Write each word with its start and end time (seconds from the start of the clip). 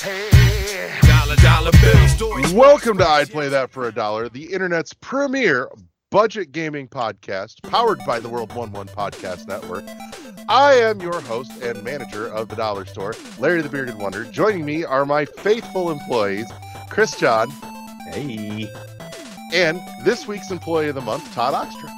Dollar, 0.00 1.34
dollar 1.42 1.72
bill. 1.72 2.54
Welcome 2.56 2.98
to 2.98 3.04
I'd 3.08 3.30
Play 3.30 3.48
That 3.48 3.72
for 3.72 3.88
a 3.88 3.92
Dollar, 3.92 4.28
the 4.28 4.52
internet's 4.52 4.92
premier 4.94 5.68
budget 6.12 6.52
gaming 6.52 6.86
podcast 6.86 7.60
powered 7.68 7.98
by 8.06 8.20
the 8.20 8.28
World 8.28 8.54
1 8.54 8.70
1 8.70 8.86
Podcast 8.88 9.48
Network. 9.48 9.82
I 10.48 10.74
am 10.74 11.00
your 11.00 11.20
host 11.22 11.50
and 11.62 11.82
manager 11.82 12.28
of 12.28 12.48
the 12.48 12.54
Dollar 12.54 12.84
Store, 12.84 13.12
Larry 13.40 13.60
the 13.60 13.68
Bearded 13.68 13.96
Wonder. 13.98 14.24
Joining 14.26 14.64
me 14.64 14.84
are 14.84 15.04
my 15.04 15.24
faithful 15.24 15.90
employees, 15.90 16.46
Chris 16.90 17.16
John, 17.16 17.50
Hey. 18.12 18.68
and 19.52 19.80
this 20.04 20.28
week's 20.28 20.52
employee 20.52 20.90
of 20.90 20.94
the 20.94 21.00
month, 21.00 21.34
Todd 21.34 21.54
Oxtra. 21.54 21.88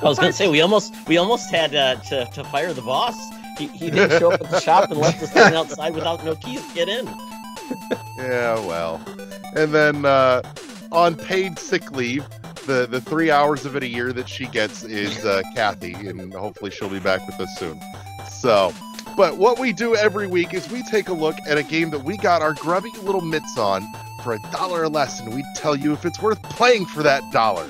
I 0.00 0.04
was 0.04 0.16
gonna 0.16 0.32
say 0.32 0.48
we 0.48 0.60
almost 0.60 0.94
we 1.08 1.16
almost 1.16 1.50
had 1.50 1.74
uh, 1.74 1.96
to 2.02 2.24
to 2.24 2.44
fire 2.44 2.72
the 2.72 2.82
boss. 2.82 3.16
He, 3.58 3.66
he 3.66 3.90
didn't 3.90 4.18
show 4.18 4.30
up 4.30 4.40
at 4.40 4.48
the 4.50 4.60
shop 4.60 4.90
and 4.90 4.98
left 4.98 5.22
us 5.22 5.30
sitting 5.32 5.54
outside 5.54 5.94
without 5.94 6.24
no 6.24 6.34
keys 6.36 6.66
to 6.66 6.74
get 6.74 6.88
in. 6.88 7.06
Yeah, 8.16 8.54
well. 8.66 9.00
And 9.56 9.72
then 9.72 10.04
uh, 10.04 10.42
on 10.90 11.14
paid 11.16 11.58
sick 11.58 11.92
leave, 11.92 12.26
the, 12.66 12.86
the 12.86 13.00
three 13.00 13.30
hours 13.30 13.66
of 13.66 13.76
it 13.76 13.82
a 13.82 13.88
year 13.88 14.12
that 14.12 14.28
she 14.28 14.46
gets 14.46 14.84
is 14.84 15.24
uh, 15.24 15.42
Kathy, 15.54 15.94
and 15.94 16.32
hopefully 16.32 16.70
she'll 16.70 16.88
be 16.88 17.00
back 17.00 17.26
with 17.26 17.40
us 17.40 17.58
soon. 17.58 17.80
So, 18.30 18.72
but 19.16 19.36
what 19.36 19.58
we 19.58 19.72
do 19.72 19.96
every 19.96 20.26
week 20.26 20.54
is 20.54 20.70
we 20.70 20.82
take 20.84 21.08
a 21.08 21.12
look 21.12 21.36
at 21.46 21.58
a 21.58 21.62
game 21.62 21.90
that 21.90 22.04
we 22.04 22.16
got 22.16 22.40
our 22.40 22.54
grubby 22.54 22.90
little 23.02 23.20
mitts 23.20 23.58
on 23.58 23.86
for 24.22 24.34
a 24.34 24.38
dollar 24.52 24.82
or 24.82 24.88
less, 24.88 25.20
and 25.20 25.34
we 25.34 25.44
tell 25.56 25.74
you 25.74 25.92
if 25.92 26.04
it's 26.04 26.22
worth 26.22 26.42
playing 26.44 26.86
for 26.86 27.02
that 27.02 27.30
dollar. 27.32 27.68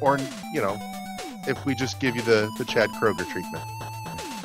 Or, 0.00 0.18
you 0.52 0.60
know, 0.60 0.78
if 1.46 1.64
we 1.66 1.74
just 1.74 2.00
give 2.00 2.16
you 2.16 2.22
the, 2.22 2.50
the 2.58 2.64
Chad 2.64 2.90
Kroeger 2.90 3.28
treatment. 3.30 3.62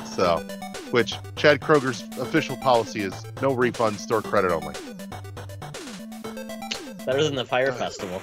So, 0.06 0.46
which 0.92 1.14
Chad 1.36 1.60
Kroeger's 1.60 2.02
official 2.18 2.56
policy 2.56 3.02
is 3.02 3.24
no 3.40 3.54
refunds, 3.54 3.98
store 3.98 4.22
credit 4.22 4.50
only. 4.50 4.74
Better 7.06 7.24
than 7.24 7.34
the 7.34 7.44
fire 7.44 7.72
festival. 7.72 8.20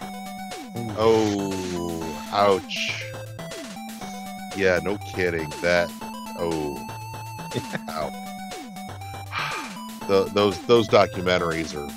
Oh, 0.97 2.29
ouch. 2.31 3.03
Yeah, 4.55 4.79
no 4.83 4.97
kidding. 5.13 5.49
That, 5.61 5.89
oh, 6.39 6.77
ow. 7.89 8.23
The, 10.07 10.23
those 10.33 10.57
those 10.67 10.87
documentaries 10.87 11.75
are. 11.75 11.89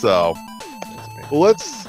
So, 0.00 0.34
well, 1.30 1.40
let's 1.40 1.86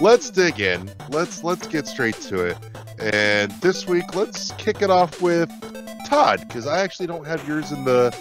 let's 0.00 0.30
dig 0.30 0.60
in. 0.60 0.90
Let's 1.10 1.44
let's 1.44 1.66
get 1.66 1.86
straight 1.86 2.14
to 2.22 2.44
it. 2.44 2.56
And 2.98 3.52
this 3.60 3.86
week, 3.86 4.14
let's 4.14 4.52
kick 4.52 4.80
it 4.80 4.90
off 4.90 5.20
with 5.20 5.50
Todd 6.08 6.40
because 6.40 6.66
I 6.66 6.80
actually 6.80 7.06
don't 7.06 7.26
have 7.26 7.46
yours 7.46 7.70
in 7.70 7.84
the 7.84 8.16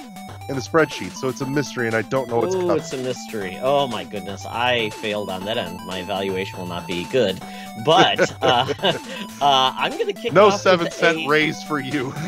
in 0.49 0.55
the 0.55 0.61
spreadsheet, 0.61 1.11
so 1.11 1.27
it's 1.27 1.41
a 1.41 1.45
mystery, 1.45 1.87
and 1.87 1.95
I 1.95 2.01
don't 2.03 2.29
know 2.29 2.37
what's 2.39 2.55
Ooh, 2.55 2.59
coming. 2.61 2.77
it's 2.77 2.93
a 2.93 2.97
mystery. 2.97 3.57
Oh 3.61 3.87
my 3.87 4.03
goodness, 4.03 4.45
I 4.45 4.89
failed 4.91 5.29
on 5.29 5.45
that 5.45 5.57
end. 5.57 5.79
My 5.85 5.99
evaluation 5.99 6.57
will 6.59 6.67
not 6.67 6.85
be 6.87 7.05
good. 7.05 7.39
But 7.85 8.19
uh, 8.41 8.73
uh, 8.81 9.73
I'm 9.77 9.97
gonna 9.97 10.13
kick 10.13 10.33
No 10.33 10.49
seven 10.49 10.91
cent 10.91 11.17
a- 11.19 11.27
raise 11.27 11.61
for 11.63 11.79
you. 11.79 12.13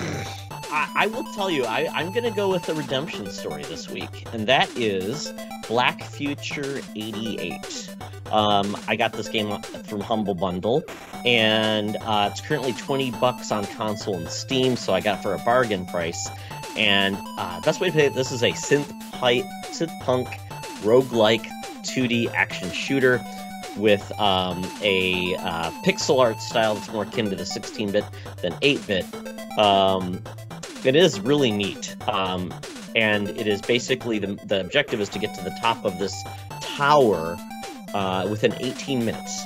I, 0.71 0.91
I 0.95 1.07
will 1.07 1.23
tell 1.33 1.49
you, 1.49 1.65
I, 1.65 1.87
I'm 1.93 2.11
going 2.11 2.25
to 2.25 2.31
go 2.31 2.47
with 2.49 2.63
the 2.63 2.75
redemption 2.75 3.31
story 3.31 3.63
this 3.63 3.89
week, 3.89 4.27
and 4.33 4.45
that 4.45 4.69
is 4.77 5.33
Black 5.67 6.03
Future 6.03 6.81
88. 6.95 7.89
Um, 8.31 8.77
I 8.87 8.95
got 8.95 9.13
this 9.13 9.27
game 9.29 9.61
from 9.61 10.01
Humble 10.01 10.35
Bundle, 10.35 10.83
and 11.25 11.97
uh, 12.01 12.29
it's 12.31 12.41
currently 12.41 12.73
20 12.73 13.11
bucks 13.11 13.51
on 13.51 13.65
console 13.65 14.15
and 14.15 14.29
Steam, 14.29 14.75
so 14.75 14.93
I 14.93 15.01
got 15.01 15.21
for 15.21 15.33
a 15.33 15.39
bargain 15.39 15.85
price. 15.85 16.29
And 16.75 17.17
uh, 17.37 17.61
best 17.61 17.81
way 17.81 17.87
to 17.87 17.93
play 17.93 18.05
it, 18.05 18.13
this 18.13 18.31
is 18.31 18.43
a 18.43 18.51
synth, 18.51 18.89
pi- 19.11 19.41
synth 19.71 19.97
punk 20.01 20.27
roguelike 20.81 21.45
2D 21.83 22.31
action 22.33 22.71
shooter 22.71 23.23
with 23.75 24.11
um, 24.19 24.63
a 24.81 25.35
uh, 25.35 25.71
pixel 25.83 26.19
art 26.19 26.39
style 26.41 26.75
that's 26.75 26.91
more 26.91 27.03
akin 27.03 27.29
to 27.29 27.35
the 27.35 27.43
16-bit 27.43 28.03
than 28.41 28.53
8-bit. 28.53 29.05
Um, 29.57 30.21
it 30.85 30.95
is 30.95 31.19
really 31.19 31.51
neat. 31.51 31.95
Um, 32.07 32.53
and 32.95 33.29
it 33.29 33.47
is 33.47 33.61
basically 33.61 34.19
the, 34.19 34.39
the 34.45 34.61
objective 34.61 34.99
is 34.99 35.09
to 35.09 35.19
get 35.19 35.33
to 35.35 35.43
the 35.43 35.55
top 35.61 35.85
of 35.85 35.99
this 35.99 36.23
tower 36.61 37.37
uh, 37.93 38.27
within 38.29 38.53
18 38.59 39.05
minutes. 39.05 39.43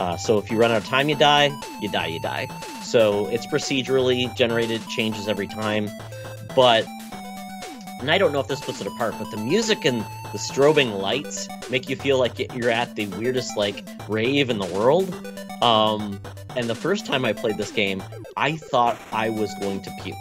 Uh, 0.00 0.16
so 0.16 0.38
if 0.38 0.50
you 0.50 0.56
run 0.56 0.70
out 0.70 0.78
of 0.78 0.86
time, 0.86 1.08
you 1.08 1.16
die, 1.16 1.50
you 1.80 1.90
die, 1.90 2.06
you 2.06 2.20
die. 2.20 2.46
So 2.82 3.26
it's 3.26 3.46
procedurally 3.46 4.34
generated, 4.36 4.86
changes 4.88 5.28
every 5.28 5.46
time. 5.46 5.90
But, 6.54 6.86
and 8.00 8.10
I 8.10 8.18
don't 8.18 8.32
know 8.32 8.40
if 8.40 8.46
this 8.46 8.60
puts 8.60 8.80
it 8.80 8.86
apart, 8.86 9.14
but 9.18 9.30
the 9.30 9.36
music 9.36 9.84
and 9.84 10.02
the 10.32 10.38
strobing 10.38 11.00
lights 11.00 11.48
make 11.70 11.88
you 11.88 11.96
feel 11.96 12.18
like 12.18 12.38
you're 12.54 12.70
at 12.70 12.94
the 12.94 13.06
weirdest, 13.06 13.56
like, 13.56 13.84
rave 14.08 14.50
in 14.50 14.58
the 14.58 14.66
world. 14.66 15.12
Um, 15.62 16.20
and 16.56 16.68
the 16.68 16.74
first 16.74 17.04
time 17.06 17.24
I 17.24 17.32
played 17.32 17.56
this 17.56 17.72
game, 17.72 18.02
I 18.36 18.56
thought 18.56 18.98
I 19.12 19.30
was 19.30 19.52
going 19.60 19.82
to 19.82 19.90
puke. 20.02 20.16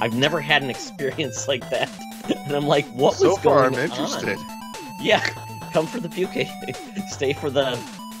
I've 0.00 0.14
never 0.14 0.40
had 0.40 0.62
an 0.62 0.70
experience 0.76 1.48
like 1.48 1.68
that. 1.70 1.90
And 2.28 2.54
I'm 2.54 2.66
like, 2.66 2.86
what 2.92 3.14
so 3.14 3.30
was 3.30 3.38
going 3.40 3.74
on? 3.74 3.74
So 3.74 3.78
far, 3.78 3.82
I'm 3.82 3.90
interested. 3.90 4.38
on? 4.38 4.96
Yeah, 5.00 5.28
come 5.70 5.86
for 5.86 6.00
the 6.00 6.08
puke. 6.08 6.30
Stay 7.08 7.32
for 7.32 7.50
the 7.50 7.76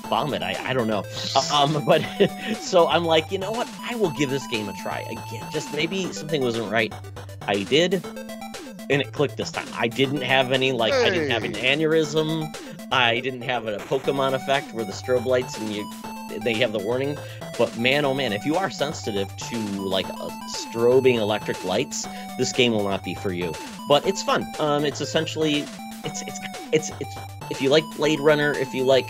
vomit. 0.08 0.42
I, 0.42 0.56
I 0.64 0.72
don't 0.72 0.88
know. 0.88 1.04
Um, 1.52 1.84
but 1.84 2.00
so 2.60 2.88
I'm 2.88 3.04
like, 3.04 3.30
you 3.30 3.38
know 3.38 3.50
what? 3.52 3.68
I 3.88 3.94
will 3.94 4.10
give 4.10 4.30
this 4.30 4.46
game 4.48 4.68
a 4.68 4.72
try 4.74 5.00
again. 5.00 5.46
Just 5.52 5.72
maybe 5.74 6.12
something 6.12 6.40
wasn't 6.42 6.70
right. 6.70 6.92
I 7.46 7.62
did, 7.64 8.04
and 8.90 9.00
it 9.02 9.12
clicked 9.12 9.36
this 9.36 9.50
time. 9.50 9.66
I 9.74 9.88
didn't 9.88 10.22
have 10.22 10.52
any 10.52 10.72
like 10.72 10.92
I 10.92 11.10
didn't 11.10 11.30
have 11.30 11.44
an 11.44 11.54
Hey. 11.54 11.76
aneurysm. 11.76 12.56
I 12.92 13.20
didn't 13.20 13.42
have 13.42 13.68
a 13.68 13.76
Pokemon 13.78 14.34
effect 14.34 14.74
where 14.74 14.84
the 14.84 14.92
strobe 14.92 15.24
lights 15.24 15.56
and 15.58 15.72
you 15.72 15.88
they 16.42 16.54
have 16.54 16.72
the 16.72 16.78
warning. 16.78 17.16
But 17.58 17.76
man, 17.78 18.04
oh 18.04 18.14
man, 18.14 18.32
if 18.32 18.44
you 18.46 18.56
are 18.56 18.70
sensitive 18.70 19.28
to 19.36 19.56
like 19.58 20.06
uh, 20.08 20.28
strobing 20.48 21.16
electric 21.16 21.62
lights, 21.64 22.06
this 22.38 22.52
game 22.52 22.72
will 22.72 22.88
not 22.88 23.04
be 23.04 23.14
for 23.14 23.32
you. 23.32 23.52
But 23.88 24.06
it's 24.06 24.22
fun. 24.22 24.44
Um, 24.58 24.84
it's 24.84 25.00
essentially 25.00 25.64
it's 26.04 26.22
it's 26.22 26.40
it's 26.72 26.90
it's 27.00 27.16
if 27.50 27.60
you 27.60 27.70
like 27.70 27.84
Blade 27.96 28.20
Runner, 28.20 28.52
if 28.52 28.72
you 28.74 28.84
like 28.84 29.06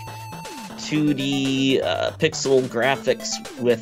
2D 0.77 1.83
uh, 1.83 2.11
pixel 2.11 2.61
graphics 2.63 3.29
with 3.59 3.81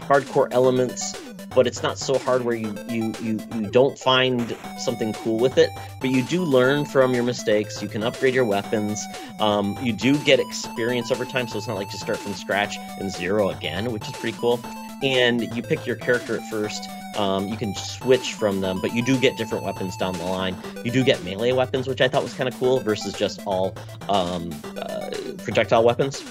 hardcore 0.00 0.48
elements, 0.50 1.14
but 1.54 1.66
it's 1.66 1.82
not 1.82 1.98
so 1.98 2.18
hard 2.18 2.44
where 2.44 2.54
you, 2.54 2.76
you 2.88 3.14
you 3.22 3.40
you 3.54 3.70
don't 3.70 3.98
find 3.98 4.56
something 4.78 5.12
cool 5.12 5.38
with 5.38 5.58
it, 5.58 5.70
but 6.00 6.10
you 6.10 6.22
do 6.22 6.42
learn 6.42 6.84
from 6.84 7.14
your 7.14 7.24
mistakes. 7.24 7.80
You 7.80 7.88
can 7.88 8.02
upgrade 8.02 8.34
your 8.34 8.44
weapons. 8.44 9.02
Um, 9.38 9.78
you 9.82 9.92
do 9.92 10.18
get 10.24 10.40
experience 10.40 11.10
over 11.10 11.24
time, 11.24 11.48
so 11.48 11.58
it's 11.58 11.68
not 11.68 11.76
like 11.76 11.90
just 11.90 12.02
start 12.02 12.18
from 12.18 12.34
scratch 12.34 12.76
and 12.98 13.10
zero 13.10 13.50
again, 13.50 13.92
which 13.92 14.06
is 14.08 14.12
pretty 14.14 14.36
cool. 14.38 14.60
And 15.02 15.54
you 15.56 15.62
pick 15.62 15.86
your 15.86 15.96
character 15.96 16.36
at 16.36 16.50
first. 16.50 16.84
Um, 17.16 17.48
you 17.48 17.56
can 17.56 17.74
switch 17.74 18.34
from 18.34 18.60
them, 18.60 18.80
but 18.80 18.94
you 18.94 19.02
do 19.02 19.18
get 19.18 19.36
different 19.36 19.64
weapons 19.64 19.96
down 19.96 20.14
the 20.14 20.24
line. 20.24 20.56
You 20.84 20.90
do 20.90 21.02
get 21.02 21.22
melee 21.24 21.52
weapons, 21.52 21.88
which 21.88 22.00
I 22.00 22.08
thought 22.08 22.22
was 22.22 22.34
kind 22.34 22.48
of 22.48 22.58
cool, 22.58 22.80
versus 22.80 23.14
just 23.14 23.40
all 23.46 23.74
um, 24.08 24.50
uh, 24.76 25.10
projectile 25.38 25.82
weapons. 25.82 26.22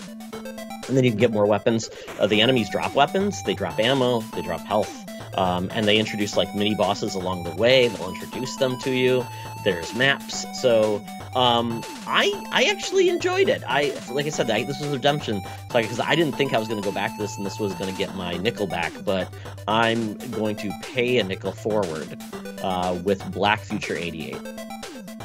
And 0.88 0.97
then 0.97 1.03
you 1.03 1.12
can 1.12 1.19
get 1.19 1.31
more 1.31 1.46
weapons. 1.46 1.90
Uh, 2.19 2.28
the 2.28 2.41
enemies 2.41 2.69
drop 2.69 2.96
weapons, 2.96 3.44
they 3.44 3.53
drop 3.53 3.80
ammo, 3.80 4.22
they 4.34 4.41
drop 4.41 4.62
health, 4.62 4.91
um, 5.38 5.69
and 5.74 5.88
they 5.88 5.97
introduce 5.97 6.36
like 6.36 6.53
mini 6.56 6.74
bosses 6.75 7.13
along 7.13 7.44
the 7.44 7.56
way. 7.56 7.88
They'll 7.88 8.09
introduce 8.09 8.56
them 8.56 8.80
to 8.80 8.91
you. 8.91 9.25
There's 9.64 9.94
maps. 9.94 10.46
So 10.59 11.03
um, 11.36 11.84
I 12.08 12.31
I 12.52 12.64
actually 12.66 13.09
enjoyed 13.09 13.50
it. 13.50 13.64
I 13.68 13.94
like 14.12 14.25
I 14.25 14.30
said, 14.30 14.50
I, 14.50 14.64
this 14.64 14.80
was 14.80 14.90
redemption 14.90 15.42
because 15.74 16.00
I 16.00 16.16
didn't 16.16 16.34
think 16.34 16.53
I 16.53 16.59
was 16.59 16.68
going 16.68 16.81
to 16.81 16.88
go 16.88 16.94
back 16.94 17.16
to 17.16 17.22
this 17.22 17.38
and 17.38 17.46
this 17.46 17.59
was 17.59 17.74
going 17.75 17.92
to 17.92 17.98
get 17.98 18.16
my 18.16 18.38
nickel 18.38 18.68
back, 18.68 18.94
but 19.03 19.31
I'm 19.68 20.18
going 20.31 20.56
to 20.58 20.72
pay 20.81 21.19
a 21.19 21.24
nickel 21.24 21.52
forward 21.52 22.18
uh, 22.64 23.00
with 23.03 23.31
Black 23.31 23.59
Future 23.59 23.96
88. 23.96 24.38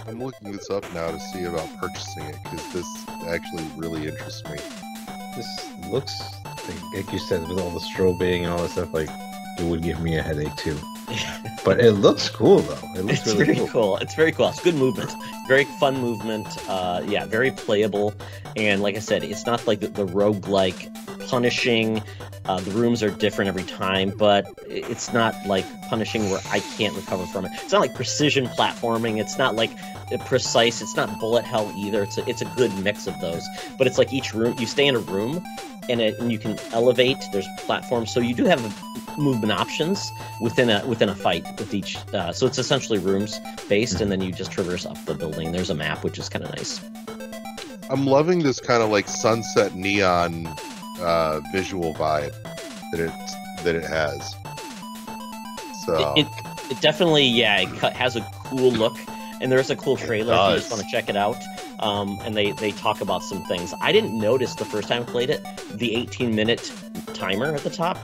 I'm 0.07 0.23
looking 0.23 0.53
this 0.53 0.69
up 0.71 0.85
now 0.93 1.11
to 1.11 1.19
see 1.19 1.45
about 1.45 1.69
purchasing 1.79 2.25
it 2.25 2.37
because 2.43 2.73
this 2.73 2.87
actually 3.27 3.67
really 3.77 4.07
interests 4.07 4.45
me. 4.45 4.59
This 5.35 5.71
looks 5.89 6.21
like, 6.45 6.83
like 6.95 7.13
you 7.13 7.19
said 7.19 7.49
with 7.49 7.59
all 7.59 7.71
the 7.71 7.81
strobing 7.81 8.43
and 8.43 8.49
all 8.49 8.59
that 8.59 8.71
stuff. 8.71 8.93
Like 8.93 9.09
it 9.59 9.65
would 9.65 9.83
give 9.83 10.01
me 10.01 10.19
a 10.19 10.23
headache 10.23 10.55
too. 10.57 10.79
But 11.65 11.81
it 11.81 11.93
looks 11.93 12.29
cool 12.29 12.59
though. 12.59 12.79
It 12.95 13.07
looks 13.07 13.21
It's 13.21 13.33
really 13.33 13.45
very 13.47 13.57
cool. 13.57 13.69
cool. 13.69 13.97
It's 13.97 14.15
very 14.15 14.33
cool. 14.33 14.49
It's 14.51 14.61
good 14.61 14.75
movement. 14.75 15.11
Very 15.49 15.65
fun 15.81 15.99
movement. 15.99 16.47
Uh, 16.69 17.03
yeah, 17.07 17.25
very 17.25 17.51
playable. 17.53 18.13
And 18.55 18.83
like 18.83 18.97
I 18.97 18.99
said, 18.99 19.25
it's 19.25 19.47
not 19.47 19.67
like 19.67 19.81
the, 19.81 19.89
the 19.89 20.05
roguelike 20.05 20.93
punishing. 21.31 22.03
Uh, 22.45 22.61
the 22.61 22.71
rooms 22.73 23.03
are 23.03 23.09
different 23.09 23.49
every 23.49 23.63
time, 23.63 24.11
but 24.11 24.45
it's 24.69 25.11
not 25.15 25.35
like 25.47 25.65
punishing 25.89 26.29
where 26.29 26.41
I 26.51 26.61
can't 26.77 26.95
recover 26.95 27.25
from 27.25 27.47
it. 27.47 27.53
It's 27.55 27.73
not 27.73 27.81
like 27.81 27.95
precision 27.95 28.47
platforming. 28.49 29.19
It's 29.19 29.39
not 29.39 29.55
like 29.55 29.71
precise. 30.27 30.83
It's 30.83 30.97
not 30.97 31.19
bullet 31.19 31.47
hell 31.47 31.73
either. 31.79 32.03
It's 32.03 32.19
a, 32.19 32.29
it's 32.29 32.43
a 32.43 32.47
good 32.57 32.77
mix 32.81 33.07
of 33.07 33.19
those. 33.23 33.43
But 33.79 33.87
it's 33.87 33.97
like 33.97 34.13
each 34.13 34.35
room, 34.35 34.55
you 34.59 34.67
stay 34.67 34.87
in 34.87 34.97
a 34.97 34.99
room, 34.99 35.43
and, 35.89 36.03
it, 36.03 36.19
and 36.19 36.31
you 36.31 36.39
can 36.39 36.59
elevate. 36.73 37.17
There's 37.33 37.49
platforms, 37.61 38.13
so 38.13 38.21
you 38.21 38.35
do 38.35 38.45
have 38.45 38.61
movement 39.17 39.53
options 39.53 40.11
within 40.41 40.69
a 40.69 40.85
within 40.95 41.09
a 41.09 41.15
fight 41.15 41.45
with 41.59 41.75
each. 41.75 41.97
Uh, 42.15 42.33
so 42.33 42.47
it's 42.47 42.59
essentially 42.59 42.99
rooms 42.99 43.41
based, 43.69 44.01
and 44.01 44.13
then 44.13 44.21
you 44.21 44.31
just 44.31 44.53
traverse 44.53 44.87
up 44.87 44.97
the 45.07 45.15
building. 45.15 45.51
There's 45.51 45.71
a 45.71 45.75
map, 45.75 46.05
which 46.05 46.19
is 46.19 46.29
kind 46.29 46.45
of 46.45 46.51
nice. 46.53 46.81
I'm 47.91 48.07
loving 48.07 48.45
this 48.45 48.61
kind 48.61 48.81
of 48.81 48.91
like 48.91 49.09
sunset 49.09 49.75
neon 49.75 50.47
uh, 51.01 51.41
visual 51.53 51.95
vibe 51.95 52.33
that 52.93 53.01
it 53.01 53.65
that 53.65 53.75
it 53.75 53.85
has. 53.85 54.35
So 55.85 56.15
It, 56.17 56.27
it, 56.27 56.71
it 56.71 56.81
definitely, 56.81 57.25
yeah, 57.25 57.63
it 57.63 57.77
cut, 57.79 57.93
has 57.95 58.15
a 58.17 58.23
cool 58.45 58.71
look, 58.71 58.97
and 59.41 59.51
there 59.51 59.59
is 59.59 59.71
a 59.71 59.77
cool 59.77 59.97
trailer 59.97 60.33
if 60.33 60.51
you 60.51 60.57
just 60.59 60.71
want 60.71 60.83
to 60.83 60.89
check 60.91 61.09
it 61.09 61.17
out. 61.17 61.43
Um, 61.81 62.19
and 62.23 62.37
they 62.37 62.53
they 62.53 62.71
talk 62.71 63.01
about 63.01 63.25
some 63.25 63.43
things. 63.45 63.75
I 63.81 63.91
didn't 63.91 64.17
notice 64.17 64.55
the 64.55 64.65
first 64.65 64.89
time 64.89 65.03
I 65.03 65.07
played 65.07 65.29
it 65.29 65.45
the 65.73 65.97
18 65.97 66.35
minute 66.35 66.73
timer 67.15 67.53
at 67.53 67.63
the 67.63 67.71
top, 67.71 67.99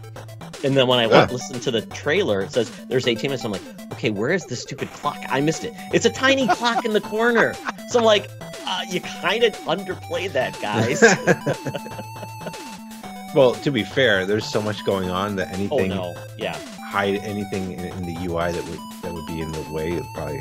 and 0.65 0.77
then 0.77 0.87
when 0.87 0.99
I 0.99 1.07
Yeah. 1.07 1.27
listen 1.31 1.61
to 1.61 1.71
the 1.71 1.83
trailer, 1.83 2.41
it 2.41 2.53
says 2.53 2.71
there's 2.89 3.07
18 3.07 3.31
minutes. 3.31 3.45
I'm 3.45 3.53
like, 3.53 3.63
okay, 3.93 4.11
where 4.11 4.31
is 4.31 4.45
the 4.47 4.57
stupid 4.57 4.91
clock? 4.93 5.19
I 5.29 5.41
missed 5.41 5.65
it. 5.65 5.75
It's 5.93 6.07
a 6.07 6.11
tiny 6.11 6.47
clock 6.49 6.85
in 6.85 6.93
the 6.93 7.01
corner. 7.01 7.55
So 7.89 7.99
I'm 7.99 8.05
like, 8.05 8.29
uh, 8.67 8.83
you 8.89 9.01
kind 9.01 9.45
of 9.45 9.55
underplayed 9.61 10.33
that, 10.33 10.59
guys. 10.61 11.03
well, 13.35 13.53
to 13.55 13.71
be 13.71 13.85
fair, 13.85 14.27
there's 14.27 14.47
so 14.47 14.61
much 14.63 14.85
going 14.85 15.11
on 15.11 15.37
that 15.37 15.49
anything, 15.53 15.69
oh, 15.73 15.79
anything 15.79 15.97
no, 15.97 16.15
yeah. 16.39 16.57
hide 16.83 17.17
anything 17.17 17.73
in, 17.73 17.81
in 17.85 18.07
the 18.07 18.17
UI 18.27 18.53
that 18.53 18.65
would 18.69 18.79
that 19.03 19.13
would 19.13 19.27
be 19.27 19.41
in 19.41 19.51
the 19.53 19.63
way 19.73 19.93
would 19.93 20.05
probably 20.15 20.41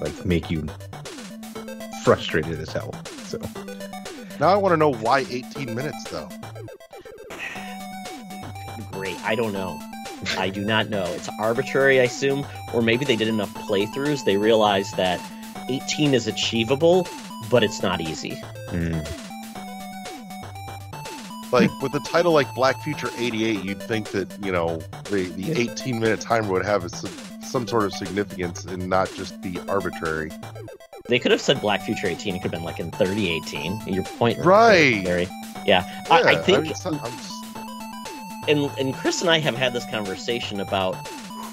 like 0.00 0.24
make 0.24 0.50
you 0.50 0.66
frustrated 2.04 2.58
as 2.60 2.72
hell. 2.72 2.92
So 3.24 3.38
now 4.40 4.48
I 4.48 4.56
want 4.56 4.72
to 4.72 4.76
know 4.76 4.92
why 4.92 5.20
18 5.30 5.74
minutes 5.74 6.04
though. 6.10 6.28
Great. 9.02 9.20
I 9.24 9.34
don't 9.34 9.52
know. 9.52 9.80
I 10.38 10.48
do 10.50 10.64
not 10.64 10.88
know. 10.88 11.02
It's 11.14 11.28
arbitrary, 11.40 11.98
I 12.00 12.04
assume, 12.04 12.46
or 12.72 12.82
maybe 12.82 13.04
they 13.04 13.16
did 13.16 13.26
enough 13.26 13.52
playthroughs. 13.54 14.24
They 14.24 14.36
realized 14.36 14.96
that 14.96 15.20
18 15.68 16.14
is 16.14 16.28
achievable, 16.28 17.08
but 17.50 17.64
it's 17.64 17.82
not 17.82 18.00
easy. 18.00 18.36
mm, 18.68 19.02
Like 21.50 21.70
with 21.82 21.94
a 21.94 22.00
title 22.00 22.32
like 22.32 22.54
Black 22.54 22.80
Future 22.82 23.10
88, 23.18 23.64
you'd 23.64 23.82
think 23.82 24.10
that 24.12 24.32
you 24.44 24.52
know 24.52 24.78
the 25.10 25.24
the 25.36 25.60
18 25.60 25.98
minute 25.98 26.20
timer 26.20 26.52
would 26.52 26.64
have 26.64 26.82
a, 26.82 26.86
s- 26.86 27.04
some 27.42 27.66
sort 27.66 27.84
of 27.84 27.92
significance 27.92 28.64
and 28.64 28.88
not 28.88 29.12
just 29.14 29.40
be 29.42 29.58
arbitrary. 29.68 30.30
They 31.08 31.18
could 31.18 31.32
have 31.32 31.40
said 31.40 31.60
Black 31.60 31.82
Future 31.82 32.06
18. 32.06 32.36
It 32.36 32.38
could 32.42 32.52
have 32.52 32.60
been 32.60 32.64
like 32.64 32.78
in 32.78 32.90
3018. 32.92 33.92
Your 33.92 34.04
point, 34.04 34.38
Right. 34.38 35.04
Larry. 35.04 35.28
Yeah, 35.66 35.84
I, 36.10 36.22
I 36.22 36.36
think, 36.36 36.58
I'm 36.58 36.64
just- 36.64 36.86
and 38.48 38.70
and 38.78 38.94
Chris 38.94 39.20
and 39.20 39.30
I 39.30 39.38
have 39.38 39.54
had 39.56 39.72
this 39.72 39.84
conversation 39.90 40.60
about 40.60 40.94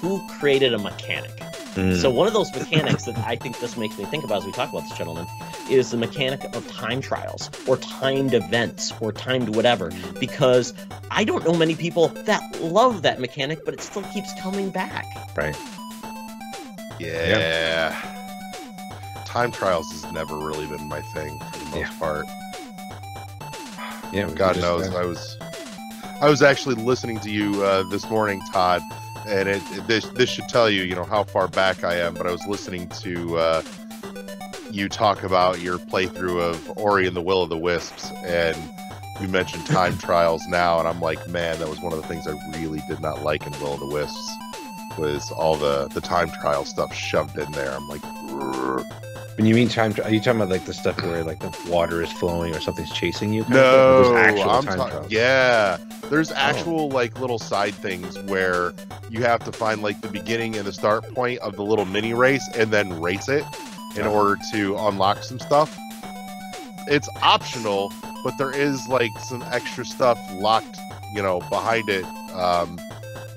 who 0.00 0.20
created 0.28 0.72
a 0.74 0.78
mechanic. 0.78 1.30
mm. 1.74 1.94
So 2.00 2.08
one 2.10 2.26
of 2.26 2.32
those 2.32 2.50
mechanics 2.54 3.04
that 3.04 3.18
I 3.18 3.36
think 3.36 3.58
this 3.60 3.76
makes 3.76 3.98
me 3.98 4.04
think 4.06 4.24
about 4.24 4.38
as 4.38 4.46
we 4.46 4.52
talk 4.52 4.70
about 4.70 4.88
this, 4.88 4.96
gentleman 4.96 5.26
is 5.68 5.90
the 5.90 5.96
mechanic 5.98 6.42
of 6.56 6.66
time 6.68 7.00
trials 7.02 7.50
or 7.68 7.76
timed 7.76 8.32
events 8.34 8.92
or 9.00 9.12
timed 9.12 9.54
whatever. 9.54 9.90
Because 10.18 10.72
I 11.10 11.22
don't 11.24 11.44
know 11.44 11.52
many 11.54 11.74
people 11.74 12.08
that 12.08 12.40
love 12.62 13.02
that 13.02 13.20
mechanic, 13.20 13.64
but 13.64 13.74
it 13.74 13.80
still 13.82 14.02
keeps 14.04 14.32
coming 14.40 14.70
back. 14.70 15.04
right. 15.36 15.56
yeah. 16.98 17.94
Time 19.26 19.52
trials 19.52 19.90
has 19.92 20.10
never 20.12 20.36
really 20.38 20.66
been 20.66 20.88
my 20.88 21.00
thing 21.02 21.38
for 21.38 21.58
the 21.58 21.64
most 21.66 21.76
Yeah. 21.76 21.98
part. 21.98 22.26
Yeah, 24.12 24.28
God 24.34 24.56
knows, 24.56 24.88
I 24.92 25.04
was, 25.04 25.36
I 26.20 26.28
was 26.28 26.42
actually 26.42 26.74
listening 26.76 27.18
to 27.20 27.30
you 27.30 27.62
uh, 27.62 27.82
this 27.84 28.08
morning, 28.10 28.40
Todd, 28.52 28.82
and 29.26 29.48
it, 29.48 29.62
it- 29.72 29.86
this 29.86 30.06
this 30.10 30.28
should 30.30 30.48
tell 30.48 30.68
you, 30.70 30.82
you 30.82 30.94
know, 30.94 31.04
how 31.04 31.24
far 31.24 31.48
back 31.48 31.82
I 31.84 31.94
am. 31.96 32.14
But 32.14 32.26
I 32.26 32.30
was 32.30 32.46
listening 32.46 32.88
to 33.00 33.38
uh, 33.38 33.62
you 34.70 34.88
talk 34.88 35.22
about 35.22 35.60
your 35.60 35.78
playthrough 35.78 36.40
of 36.40 36.78
Ori 36.78 37.06
and 37.06 37.16
the 37.16 37.22
Will 37.22 37.42
of 37.42 37.48
the 37.48 37.56
Wisps, 37.56 38.10
and 38.24 38.56
you 39.20 39.28
mentioned 39.28 39.66
time 39.66 39.96
trials 40.08 40.46
now, 40.46 40.78
and 40.78 40.86
I'm 40.86 41.00
like, 41.00 41.26
man, 41.28 41.58
that 41.60 41.68
was 41.68 41.80
one 41.80 41.92
of 41.92 42.00
the 42.02 42.06
things 42.08 42.26
I 42.26 42.32
really 42.58 42.80
did 42.88 43.00
not 43.00 43.22
like 43.22 43.46
in 43.46 43.52
Will 43.60 43.74
of 43.74 43.80
the 43.80 43.86
Wisps 43.86 44.30
was 44.98 45.30
all 45.30 45.56
the 45.56 45.88
the 45.88 46.00
time 46.02 46.30
trial 46.30 46.64
stuff 46.66 46.94
shoved 46.94 47.38
in 47.38 47.50
there. 47.52 47.70
I'm 47.72 47.88
like. 47.88 48.02
When 49.36 49.46
you 49.46 49.54
mean 49.54 49.68
time, 49.70 49.94
are 50.04 50.10
you 50.10 50.20
talking 50.20 50.38
about 50.38 50.50
like 50.50 50.66
the 50.66 50.74
stuff 50.74 51.00
where 51.00 51.24
like 51.24 51.38
the 51.38 51.56
water 51.70 52.02
is 52.02 52.12
flowing 52.12 52.54
or 52.54 52.60
something's 52.60 52.92
chasing 52.92 53.32
you? 53.32 53.40
of 53.42 53.48
No? 53.48 54.12
Actual 54.14 54.50
I'm 54.50 54.64
time 54.66 54.76
talking. 54.78 55.06
Yeah, 55.08 55.78
there's 56.10 56.30
actual 56.32 56.90
like 56.90 57.18
little 57.20 57.38
side 57.38 57.74
things 57.74 58.18
where 58.24 58.72
you 59.08 59.22
have 59.22 59.42
to 59.44 59.52
find 59.52 59.80
like 59.82 60.00
the 60.00 60.08
beginning 60.08 60.56
and 60.56 60.66
the 60.66 60.72
start 60.72 61.04
point 61.14 61.38
of 61.40 61.56
the 61.56 61.62
little 61.62 61.84
mini 61.86 62.12
race 62.14 62.46
and 62.56 62.70
then 62.72 63.00
race 63.00 63.28
it 63.28 63.44
in 63.96 64.02
Oh. 64.06 64.12
order 64.12 64.36
to 64.52 64.76
unlock 64.76 65.22
some 65.22 65.38
stuff. 65.38 65.76
It's 66.88 67.08
optional, 67.22 67.92
but 68.24 68.36
there 68.38 68.50
is 68.50 68.86
like 68.88 69.12
some 69.20 69.42
extra 69.52 69.84
stuff 69.84 70.18
locked, 70.34 70.78
you 71.14 71.22
know, 71.22 71.40
behind 71.48 71.88
it. 71.88 72.04
Um, 72.34 72.80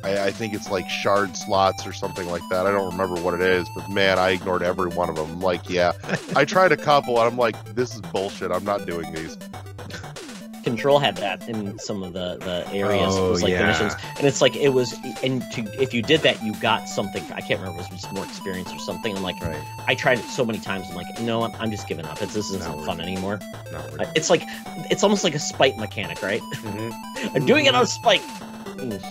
I, 0.03 0.25
I 0.25 0.31
think 0.31 0.53
it's 0.53 0.69
like 0.71 0.89
shard 0.89 1.37
slots 1.37 1.85
or 1.87 1.93
something 1.93 2.27
like 2.29 2.41
that. 2.49 2.65
I 2.65 2.71
don't 2.71 2.91
remember 2.91 3.21
what 3.21 3.33
it 3.35 3.41
is, 3.41 3.67
but 3.75 3.89
man, 3.89 4.17
I 4.19 4.31
ignored 4.31 4.63
every 4.63 4.89
one 4.89 5.09
of 5.09 5.15
them. 5.15 5.39
Like, 5.39 5.69
yeah, 5.69 5.91
I 6.35 6.45
tried 6.45 6.71
a 6.71 6.77
couple, 6.77 7.17
and 7.19 7.31
I'm 7.31 7.37
like, 7.37 7.55
this 7.75 7.93
is 7.93 8.01
bullshit. 8.01 8.51
I'm 8.51 8.63
not 8.65 8.85
doing 8.85 9.13
these. 9.13 9.37
Control 10.83 10.99
had 10.99 11.15
that 11.15 11.47
in 11.47 11.79
some 11.79 12.03
of 12.03 12.11
the, 12.11 12.35
the 12.39 12.67
areas. 12.75 13.15
it 13.15 13.19
Oh, 13.19 13.29
was 13.29 13.41
like 13.41 13.53
the 13.53 13.57
yeah. 13.57 13.67
missions. 13.67 13.93
And 14.17 14.27
it's 14.27 14.41
like 14.41 14.53
it 14.57 14.67
was 14.73 14.93
and 15.23 15.41
to 15.53 15.61
if 15.81 15.93
you 15.93 16.01
did 16.01 16.19
that 16.23 16.43
you 16.43 16.53
got 16.55 16.89
something 16.89 17.23
I 17.31 17.39
can't 17.39 17.61
remember 17.61 17.79
it 17.81 17.89
was 17.89 18.01
just 18.01 18.11
more 18.11 18.25
experience 18.25 18.69
or 18.73 18.79
something. 18.79 19.15
I'm 19.15 19.23
like 19.23 19.39
Right. 19.41 19.63
I 19.87 19.95
tried 19.95 20.19
it 20.19 20.25
so 20.25 20.43
many 20.43 20.59
times, 20.59 20.87
I'm 20.89 20.97
like, 20.97 21.07
no, 21.21 21.25
know 21.25 21.39
what, 21.39 21.55
I'm 21.57 21.71
just 21.71 21.87
giving 21.87 22.03
up. 22.05 22.21
It's 22.21 22.33
this 22.33 22.51
Not 22.51 22.59
isn't 22.59 22.75
worth 22.79 22.85
fun 22.85 22.99
it. 22.99 23.03
anymore. 23.03 23.39
Not 23.71 23.97
Uh, 23.97 24.11
It's 24.13 24.29
like 24.29 24.41
it's 24.91 25.03
almost 25.03 25.23
like 25.23 25.35
a 25.35 25.39
spite 25.39 25.77
mechanic, 25.77 26.21
right? 26.21 26.41
Mhm. 26.41 26.91
I'm 27.33 27.45
doing 27.45 27.65
it 27.65 27.73
out 27.73 27.83
of 27.83 27.87
spite. 27.87 28.21
Mm. 28.75 29.01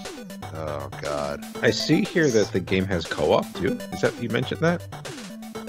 Oh 0.55 0.91
God. 1.01 1.43
I 1.63 1.71
see 1.71 2.03
here 2.05 2.29
that 2.29 2.53
the 2.53 2.61
game 2.61 2.85
has 2.85 3.07
co-op 3.07 3.51
too. 3.55 3.79
Is 3.95 4.03
that 4.03 4.13
you 4.23 4.29
mentioned 4.29 4.61
that? 4.61 4.83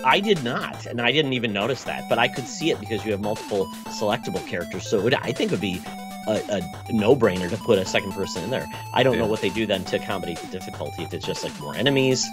I 0.05 0.19
did 0.19 0.43
not, 0.43 0.85
and 0.85 1.01
I 1.01 1.11
didn't 1.11 1.33
even 1.33 1.53
notice 1.53 1.83
that, 1.85 2.07
but 2.09 2.17
I 2.19 2.27
could 2.27 2.47
see 2.47 2.71
it 2.71 2.79
because 2.79 3.05
you 3.05 3.11
have 3.11 3.21
multiple 3.21 3.65
selectable 3.87 4.45
characters. 4.47 4.87
So 4.89 4.97
it 4.99 5.03
would, 5.03 5.13
I 5.15 5.31
think 5.31 5.51
it 5.51 5.51
would 5.51 5.61
be 5.61 5.81
a, 6.27 6.61
a 6.89 6.93
no-brainer 6.93 7.49
to 7.49 7.57
put 7.57 7.77
a 7.79 7.85
second 7.85 8.11
person 8.13 8.43
in 8.43 8.49
there. 8.49 8.65
I 8.93 9.03
don't 9.03 9.17
know 9.17 9.25
what 9.27 9.41
they 9.41 9.49
do 9.49 9.65
then 9.65 9.83
to 9.85 9.97
accommodate 10.01 10.37
the 10.39 10.47
difficulty. 10.47 11.03
If 11.03 11.13
it's 11.13 11.25
just 11.25 11.43
like 11.43 11.57
more 11.59 11.75
enemies, 11.75 12.25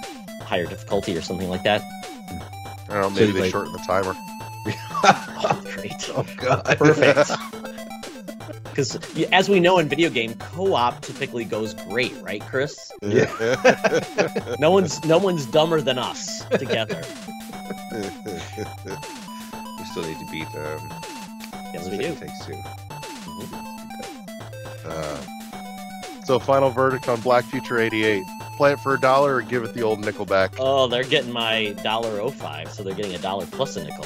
higher 0.43 0.67
difficulty, 0.67 1.17
or 1.17 1.23
something 1.23 1.49
like 1.49 1.63
that. 1.65 1.83
I 2.89 3.01
don't 3.01 3.15
know. 3.15 3.21
So, 3.21 3.21
Maybe 3.21 3.33
they 3.33 3.41
like- 3.43 3.51
shorten 3.53 3.73
the 3.73 3.79
timer. 3.79 4.15
Oh, 5.03 5.63
great. 5.75 6.11
oh 6.15 6.27
god. 6.37 6.65
Perfect. 6.79 7.31
Because 8.65 8.97
as 9.33 9.49
we 9.49 9.59
know 9.59 9.79
in 9.79 9.89
video 9.89 10.09
game, 10.09 10.33
co-op 10.35 11.01
typically 11.03 11.45
goes 11.45 11.75
great, 11.75 12.15
right, 12.23 12.41
Chris? 12.41 12.91
Yeah. 13.03 13.27
No 14.61 14.71
one's 14.71 15.05
no 15.05 15.19
one's 15.19 15.45
dumber 15.47 15.81
than 15.81 15.99
us 15.99 16.45
together. 16.51 17.03
we 19.79 19.85
still 19.85 20.03
need 20.05 20.19
to 20.19 20.27
beat. 20.31 20.47
Um, 20.57 20.91
Yes, 21.73 21.89
we 21.89 21.99
do. 21.99 22.05
it? 22.07 22.19
Takes 22.19 22.45
two. 22.47 22.61
Uh, 24.85 25.21
so, 26.25 26.39
final 26.41 26.71
verdict 26.71 27.09
on 27.09 27.21
Black 27.21 27.45
Future 27.45 27.79
'88: 27.79 28.25
play 28.57 28.73
it 28.73 28.81
for 28.81 28.95
a 28.95 29.01
dollar 29.01 29.37
or 29.37 29.43
give 29.43 29.63
it 29.63 29.75
the 29.75 29.83
old 29.83 30.01
nickel 30.05 30.25
back. 30.27 30.53
Oh, 30.59 30.87
they're 30.89 31.05
getting 31.05 31.33
my 31.33 31.71
dollar 31.85 32.21
oh 32.21 32.31
five, 32.31 32.73
so 32.73 32.83
they're 32.83 32.95
getting 32.95 33.15
a 33.15 33.19
dollar 33.19 33.47
plus 33.47 33.77
a 33.77 33.85
nickel. 33.85 34.05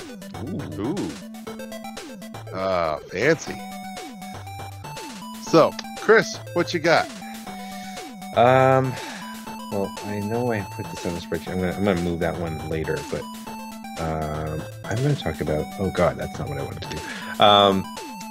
Ooh. 0.81 1.11
Ah, 2.55 2.99
fancy. 3.11 3.55
So, 5.43 5.73
Chris, 6.01 6.37
what 6.55 6.75
you 6.75 6.81
got? 6.81 7.07
Um. 8.37 8.93
Well, 9.73 9.93
I 10.05 10.21
know 10.21 10.53
I 10.53 10.61
put 10.61 10.85
this 10.91 11.05
on 11.07 11.15
the 11.15 11.21
spreadsheet. 11.21 11.49
I'm 11.53 11.61
gonna 11.61 11.73
I'm 11.73 11.85
gonna 11.85 12.01
move 12.03 12.21
that 12.21 12.39
one 12.39 12.69
later, 12.69 12.99
but 13.11 13.23
um, 13.99 14.63
I'm 14.85 14.97
gonna 14.97 15.15
talk 15.15 15.41
about. 15.41 15.67
Oh 15.79 15.91
God, 15.91 16.17
that's 16.17 16.39
not 16.39 16.49
what 16.49 16.59
I 16.59 16.63
wanted 16.63 16.83
to 16.83 16.97
do. 16.97 17.43
Um, 17.43 17.85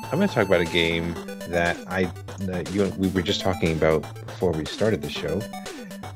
I'm 0.05 0.19
gonna 0.19 0.27
talk 0.27 0.45
about 0.45 0.61
a 0.61 0.65
game 0.65 1.15
that 1.49 1.77
I 1.87 2.11
that 2.39 2.71
you 2.71 2.91
we 2.97 3.07
were 3.09 3.21
just 3.21 3.41
talking 3.41 3.73
about 3.73 4.01
before 4.25 4.51
we 4.51 4.65
started 4.65 5.01
the 5.01 5.09
show. 5.09 5.41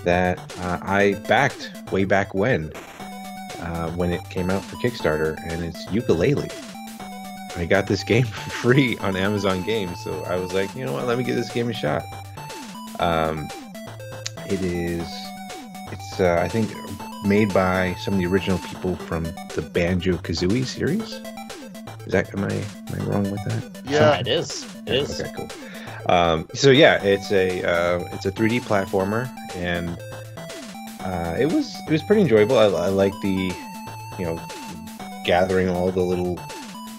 That 0.04 0.40
uh, 0.60 0.80
I 0.82 1.14
backed 1.28 1.72
way 1.92 2.06
back 2.06 2.34
when, 2.34 2.72
uh, 3.60 3.92
when 3.92 4.12
it 4.12 4.22
came 4.30 4.50
out 4.50 4.64
for 4.64 4.76
Kickstarter, 4.78 5.38
and 5.52 5.64
it's 5.64 5.86
Yooka 5.88 6.16
Laylee. 6.16 6.54
I 7.58 7.66
got 7.66 7.88
this 7.88 8.04
game 8.04 8.26
for 8.26 8.50
free 8.50 8.98
on 9.00 9.16
Amazon 9.16 9.64
Games, 9.64 10.02
so 10.04 10.24
I 10.24 10.36
was 10.36 10.54
like, 10.54 10.74
you 10.76 10.86
know 10.86 10.94
what, 10.94 11.08
let 11.08 11.18
me 11.18 11.24
give 11.24 11.36
this 11.36 11.52
game 11.52 11.70
a 11.70 11.74
shot. 11.74 12.04
Um, 13.00 13.50
it 14.46 14.62
is, 14.62 15.08
it's 15.92 16.20
uh, 16.20 16.40
I 16.42 16.48
think 16.48 16.72
made 17.28 17.54
by 17.54 17.96
some 17.96 18.16
of 18.16 18.20
the 18.20 18.26
original 18.26 18.58
people 18.60 18.96
from 18.96 19.24
the 19.56 19.70
Banjo 19.74 20.18
Kazooie 20.18 20.66
series. 20.66 21.14
Is 22.06 22.14
that 22.14 22.34
am 22.34 22.46
I 22.46 22.54
am 22.54 23.02
I 23.02 23.04
wrong 23.04 23.24
with 23.30 23.44
that? 23.46 23.82
Yeah, 23.86 24.18
it 24.18 24.28
is. 24.28 24.66
It 24.86 24.96
is. 24.96 25.22
Okay, 25.22 25.32
cool. 25.36 25.50
Um, 26.08 26.48
so 26.54 26.72
yeah, 26.72 27.04
it's 27.04 27.32
a 27.32 27.64
uh, 27.64 28.00
it's 28.14 28.26
a 28.26 28.32
3D 28.32 28.62
platformer, 28.62 29.30
and 29.56 29.90
uh, 31.02 31.36
it 31.38 31.52
was 31.52 31.76
it 31.88 31.92
was 31.92 32.02
pretty 32.04 32.22
enjoyable. 32.22 32.58
I, 32.58 32.66
I 32.66 32.88
like 32.88 33.14
the, 33.22 33.54
you 34.18 34.26
know, 34.26 34.42
gathering 35.26 35.70
all 35.70 35.92
the 35.92 36.02
little 36.02 36.38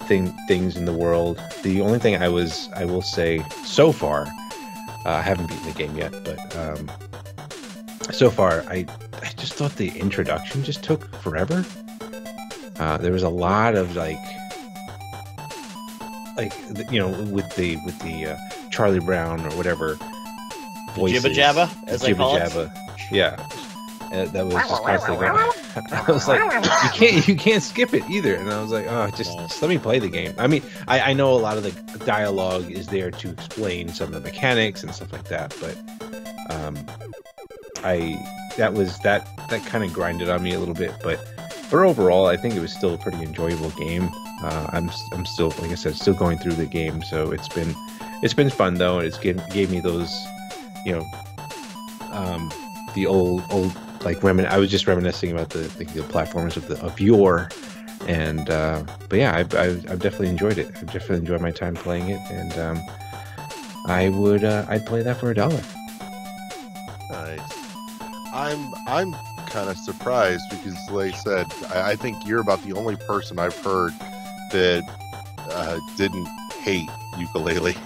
thing 0.06 0.34
things 0.46 0.76
in 0.76 0.84
the 0.84 0.92
world. 0.92 1.42
The 1.62 1.80
only 1.80 1.98
thing 1.98 2.16
I 2.16 2.28
was 2.28 2.68
I 2.74 2.84
will 2.84 3.02
say 3.02 3.42
so 3.64 3.92
far, 3.92 4.26
uh, 5.06 5.10
I 5.10 5.22
haven't 5.22 5.46
beaten 5.46 5.64
the 5.64 5.72
game 5.72 5.96
yet, 5.96 6.12
but 6.24 6.56
um, 6.56 6.90
so 8.10 8.30
far 8.30 8.62
I 8.68 8.86
I 9.22 9.32
just 9.36 9.54
thought 9.54 9.76
the 9.76 9.88
introduction 9.98 10.64
just 10.64 10.82
took 10.82 11.14
forever. 11.22 11.64
Uh, 12.78 12.96
there 12.98 13.12
was 13.12 13.22
a 13.22 13.28
lot 13.28 13.74
of 13.74 13.96
like 13.96 14.18
like 16.36 16.52
you 16.90 17.00
know 17.00 17.08
with 17.32 17.54
the 17.56 17.76
with 17.84 17.98
the 18.00 18.26
uh, 18.32 18.36
Charlie 18.70 19.00
Brown 19.00 19.40
or 19.40 19.56
whatever 19.56 19.94
voices. 20.94 21.24
Jibba 21.24 21.34
jabba, 21.34 21.88
as 21.88 22.02
Jibba 22.02 22.38
jabba. 22.40 22.72
Yeah, 23.10 23.36
Uh, 24.12 24.26
that 24.26 24.44
was 24.44 24.54
just 24.54 24.82
constantly 24.84 25.26
going. 25.26 25.36
I 25.92 26.04
was 26.08 26.28
like, 26.28 26.40
you 26.64 26.90
can't 26.94 27.28
you 27.28 27.36
can't 27.36 27.62
skip 27.62 27.92
it 27.94 28.08
either, 28.10 28.34
and 28.34 28.50
I 28.50 28.60
was 28.62 28.70
like, 28.70 28.86
oh, 28.88 29.10
just, 29.16 29.36
just 29.38 29.60
let 29.62 29.68
me 29.68 29.78
play 29.78 29.98
the 29.98 30.08
game. 30.08 30.34
I 30.38 30.46
mean, 30.46 30.62
I, 30.86 31.00
I 31.00 31.12
know 31.14 31.32
a 31.32 31.38
lot 31.38 31.56
of 31.56 31.62
the 31.64 32.04
dialogue 32.04 32.70
is 32.70 32.86
there 32.88 33.10
to 33.10 33.30
explain 33.30 33.88
some 33.88 34.08
of 34.08 34.14
the 34.14 34.20
mechanics 34.20 34.82
and 34.82 34.94
stuff 34.94 35.12
like 35.12 35.24
that, 35.28 35.54
but 35.60 35.76
um, 36.54 36.76
I 37.82 38.16
that 38.58 38.74
was 38.74 38.98
that 38.98 39.26
that 39.48 39.64
kind 39.64 39.82
of 39.82 39.92
grinded 39.92 40.28
on 40.28 40.42
me 40.42 40.52
a 40.52 40.58
little 40.58 40.74
bit, 40.74 40.92
but 41.02 41.18
but 41.70 41.80
overall, 41.80 42.26
I 42.26 42.36
think 42.36 42.54
it 42.54 42.60
was 42.60 42.72
still 42.72 42.94
a 42.94 42.98
pretty 42.98 43.22
enjoyable 43.22 43.70
game. 43.70 44.10
Uh, 44.42 44.68
I'm 44.72 44.90
I'm 45.12 45.24
still 45.24 45.48
like 45.60 45.70
I 45.70 45.74
said, 45.74 45.94
still 45.94 46.14
going 46.14 46.38
through 46.38 46.52
the 46.52 46.66
game, 46.66 47.02
so 47.02 47.30
it's 47.32 47.48
been 47.48 47.74
it's 48.22 48.34
been 48.34 48.50
fun 48.50 48.74
though, 48.74 48.98
and 48.98 49.06
it's 49.06 49.18
gave 49.18 49.40
gave 49.50 49.70
me 49.70 49.80
those 49.80 50.26
you 50.84 50.92
know 50.92 51.06
um, 52.12 52.50
the 52.94 53.06
old 53.06 53.42
old 53.50 53.72
like 54.04 54.18
remin- 54.18 54.46
I 54.46 54.58
was 54.58 54.70
just 54.70 54.86
reminiscing 54.86 55.32
about 55.32 55.50
the 55.50 55.60
the, 55.60 55.84
the 55.84 56.00
of 56.02 56.68
the 56.68 56.78
of 56.82 57.00
yore, 57.00 57.48
and 58.06 58.50
uh, 58.50 58.82
but 59.08 59.18
yeah, 59.18 59.36
I've, 59.36 59.54
I've 59.54 59.90
I've 59.90 60.00
definitely 60.00 60.28
enjoyed 60.28 60.58
it. 60.58 60.68
I've 60.76 60.86
definitely 60.86 61.18
enjoyed 61.18 61.40
my 61.40 61.52
time 61.52 61.74
playing 61.74 62.10
it, 62.10 62.20
and 62.30 62.52
um, 62.58 62.80
I 63.86 64.08
would 64.08 64.44
uh, 64.44 64.66
I'd 64.68 64.84
play 64.84 65.02
that 65.02 65.18
for 65.18 65.30
a 65.30 65.34
dollar. 65.34 65.62
Nice. 67.10 67.57
I'm 68.32 68.74
I'm 68.86 69.14
kind 69.46 69.68
of 69.70 69.76
surprised 69.76 70.42
because, 70.50 70.76
like 70.90 71.14
I 71.14 71.16
said, 71.16 71.46
I, 71.70 71.90
I 71.92 71.96
think 71.96 72.26
you're 72.26 72.40
about 72.40 72.62
the 72.62 72.74
only 72.74 72.96
person 72.96 73.38
I've 73.38 73.56
heard 73.56 73.92
that 74.52 74.84
uh, 75.50 75.78
didn't 75.96 76.26
hate 76.60 76.88
Yooka 77.14 77.42
Laylee. 77.42 77.76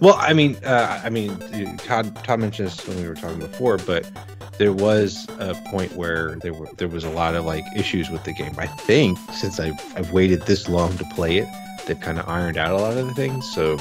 Well, 0.00 0.16
I 0.18 0.34
mean, 0.34 0.56
uh, 0.64 1.00
I 1.02 1.10
mean, 1.10 1.38
Todd 1.78 2.14
Todd 2.24 2.40
mentioned 2.40 2.68
this 2.68 2.86
when 2.86 2.96
we 2.98 3.08
were 3.08 3.14
talking 3.14 3.38
before, 3.38 3.78
but 3.78 4.10
there 4.58 4.72
was 4.72 5.26
a 5.38 5.54
point 5.66 5.96
where 5.96 6.36
there 6.36 6.52
were 6.52 6.68
there 6.76 6.88
was 6.88 7.04
a 7.04 7.10
lot 7.10 7.34
of 7.34 7.44
like 7.44 7.64
issues 7.74 8.10
with 8.10 8.24
the 8.24 8.32
game. 8.32 8.54
I 8.58 8.66
think 8.66 9.18
since 9.32 9.58
I've 9.58 9.80
I've 9.96 10.12
waited 10.12 10.42
this 10.42 10.68
long 10.68 10.96
to 10.98 11.04
play 11.14 11.38
it, 11.38 11.48
they've 11.86 12.00
kind 12.00 12.18
of 12.18 12.28
ironed 12.28 12.58
out 12.58 12.72
a 12.72 12.76
lot 12.76 12.96
of 12.96 13.06
the 13.06 13.14
things. 13.14 13.50
So 13.54 13.78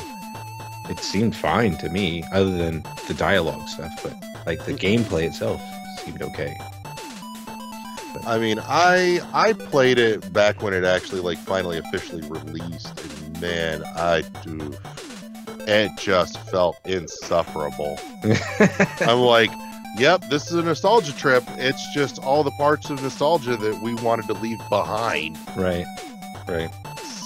it 0.89 0.99
seemed 0.99 1.35
fine 1.35 1.77
to 1.77 1.89
me, 1.89 2.23
other 2.31 2.55
than 2.57 2.83
the 3.07 3.13
dialogue 3.13 3.67
stuff. 3.67 3.91
But 4.03 4.34
like 4.45 4.65
the 4.65 4.73
gameplay 4.73 5.23
itself 5.23 5.61
seemed 5.99 6.21
okay. 6.21 6.55
I 8.25 8.39
mean, 8.39 8.59
I 8.59 9.19
I 9.33 9.53
played 9.53 9.99
it 9.99 10.31
back 10.31 10.61
when 10.61 10.73
it 10.73 10.83
actually 10.83 11.21
like 11.21 11.37
finally 11.37 11.77
officially 11.77 12.27
released, 12.27 12.99
and 12.99 13.41
man, 13.41 13.83
I 13.95 14.23
do. 14.43 14.73
It 15.67 15.91
just 15.97 16.37
felt 16.49 16.77
insufferable. 16.85 17.99
I'm 19.01 19.19
like, 19.19 19.49
yep, 19.97 20.23
this 20.29 20.51
is 20.51 20.53
a 20.53 20.61
nostalgia 20.61 21.15
trip. 21.15 21.43
It's 21.57 21.93
just 21.93 22.19
all 22.19 22.43
the 22.43 22.51
parts 22.51 22.89
of 22.89 23.01
nostalgia 23.01 23.57
that 23.57 23.81
we 23.81 23.95
wanted 23.95 24.27
to 24.27 24.33
leave 24.33 24.59
behind. 24.69 25.37
right, 25.55 25.85
right. 26.47 26.69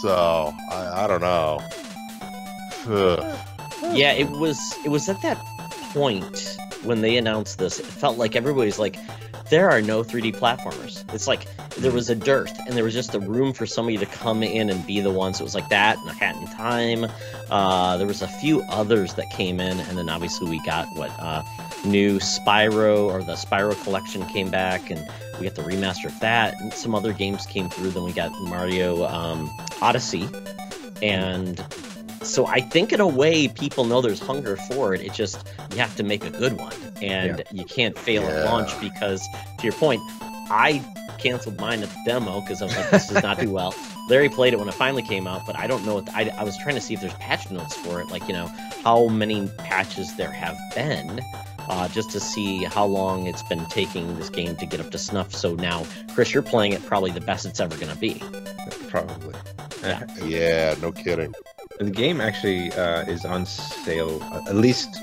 So 0.01 0.53
I, 0.71 1.03
I 1.03 1.07
don't 1.07 1.21
know. 1.21 1.61
Ugh. 2.88 3.39
Yeah, 3.91 4.13
it 4.13 4.29
was 4.29 4.59
it 4.85 4.89
was 4.89 5.09
at 5.09 5.21
that 5.21 5.38
point 5.93 6.59
when 6.83 7.01
they 7.01 7.17
announced 7.17 7.57
this, 7.57 7.79
it 7.79 7.86
felt 7.86 8.17
like 8.17 8.36
everybody's 8.36 8.79
like, 8.79 8.98
there 9.50 9.69
are 9.69 9.81
no 9.81 10.03
3D 10.03 10.36
platformers. 10.36 11.03
It's 11.13 11.27
like 11.27 11.48
there 11.75 11.91
was 11.91 12.09
a 12.09 12.15
dearth 12.15 12.57
and 12.67 12.75
there 12.75 12.83
was 12.83 12.93
just 12.93 13.15
a 13.15 13.19
room 13.19 13.51
for 13.53 13.65
somebody 13.65 13.98
to 13.98 14.05
come 14.05 14.43
in 14.43 14.69
and 14.69 14.86
be 14.86 15.01
the 15.01 15.12
ones. 15.12 15.39
It 15.39 15.43
was 15.43 15.55
like 15.55 15.69
that 15.69 15.98
and 15.98 16.09
a 16.09 16.13
hat 16.13 16.36
in 16.36 16.45
time. 16.48 17.12
Uh, 17.50 17.98
there 17.98 18.07
was 18.07 18.21
a 18.21 18.27
few 18.27 18.62
others 18.69 19.15
that 19.15 19.29
came 19.31 19.59
in, 19.59 19.79
and 19.79 19.98
then 19.98 20.07
obviously 20.07 20.50
we 20.50 20.63
got 20.63 20.88
what 20.95 21.09
uh, 21.19 21.43
new 21.83 22.19
Spyro 22.19 23.05
or 23.05 23.24
the 23.24 23.33
Spyro 23.33 23.81
collection 23.83 24.25
came 24.27 24.51
back, 24.51 24.91
and 24.91 25.03
we 25.39 25.48
got 25.48 25.55
the 25.55 25.63
remaster 25.63 26.05
of 26.05 26.19
that, 26.19 26.59
and 26.62 26.71
some 26.71 26.93
other 26.93 27.12
games 27.12 27.45
came 27.48 27.69
through. 27.69 27.89
Then 27.89 28.03
we 28.03 28.13
got 28.13 28.31
Mario 28.43 29.05
um, 29.05 29.50
Odyssey, 29.81 30.29
and 31.01 31.63
so 32.21 32.45
I 32.45 32.61
think 32.61 32.91
in 32.93 32.99
a 32.99 33.07
way 33.07 33.47
people 33.47 33.85
know 33.85 34.01
there's 34.01 34.19
hunger 34.19 34.55
for 34.55 34.93
it. 34.93 35.01
It 35.01 35.13
just 35.13 35.47
you 35.71 35.77
have 35.77 35.95
to 35.97 36.03
make 36.03 36.23
a 36.25 36.29
good 36.29 36.57
one, 36.57 36.73
and 37.01 37.43
you 37.51 37.65
can't 37.65 37.97
fail 37.97 38.23
at 38.23 38.45
launch 38.45 38.79
because, 38.79 39.27
to 39.57 39.63
your 39.63 39.73
point, 39.73 40.01
I 40.49 40.83
canceled 41.19 41.59
mine 41.59 41.83
at 41.83 41.89
the 41.89 42.01
demo 42.05 42.41
because 42.41 42.61
I 42.61 42.65
was 42.65 42.77
like, 42.77 42.89
this 42.89 43.07
does 43.07 43.23
not 43.23 43.39
do 43.39 43.49
well. 43.51 43.75
Larry 44.09 44.29
played 44.29 44.53
it 44.53 44.59
when 44.59 44.67
it 44.67 44.73
finally 44.73 45.03
came 45.03 45.27
out, 45.27 45.45
but 45.45 45.57
I 45.57 45.67
don't 45.67 45.85
know. 45.85 45.95
What 45.95 46.07
the, 46.07 46.15
I, 46.15 46.31
I 46.38 46.43
was 46.43 46.57
trying 46.57 46.75
to 46.75 46.81
see 46.81 46.93
if 46.93 47.01
there's 47.01 47.13
patch 47.15 47.49
notes 47.51 47.75
for 47.75 48.01
it, 48.01 48.07
like 48.09 48.27
you 48.27 48.33
know 48.33 48.47
how 48.83 49.07
many 49.07 49.47
patches 49.57 50.15
there 50.15 50.31
have 50.31 50.57
been, 50.73 51.21
uh, 51.69 51.88
just 51.89 52.09
to 52.11 52.19
see 52.19 52.63
how 52.63 52.85
long 52.85 53.27
it's 53.27 53.43
been 53.43 53.65
taking 53.67 54.17
this 54.17 54.29
game 54.29 54.55
to 54.57 54.65
get 54.65 54.79
up 54.79 54.89
to 54.91 54.97
snuff. 54.97 55.33
So 55.33 55.55
now, 55.55 55.85
Chris, 56.13 56.33
you're 56.33 56.43
playing 56.43 56.73
it 56.73 56.85
probably 56.85 57.11
the 57.11 57.21
best 57.21 57.45
it's 57.45 57.59
ever 57.59 57.75
going 57.77 57.93
to 57.93 57.99
be. 57.99 58.21
Probably. 58.89 59.35
Yeah. 59.83 60.03
Yeah, 60.25 60.75
no 60.81 60.91
kidding. 60.91 61.33
The 61.79 61.89
game 61.89 62.19
actually 62.19 62.74
uh, 62.74 63.03
is 63.03 63.24
on 63.24 63.45
sale, 63.45 64.21
at 64.45 64.53
least 64.53 65.01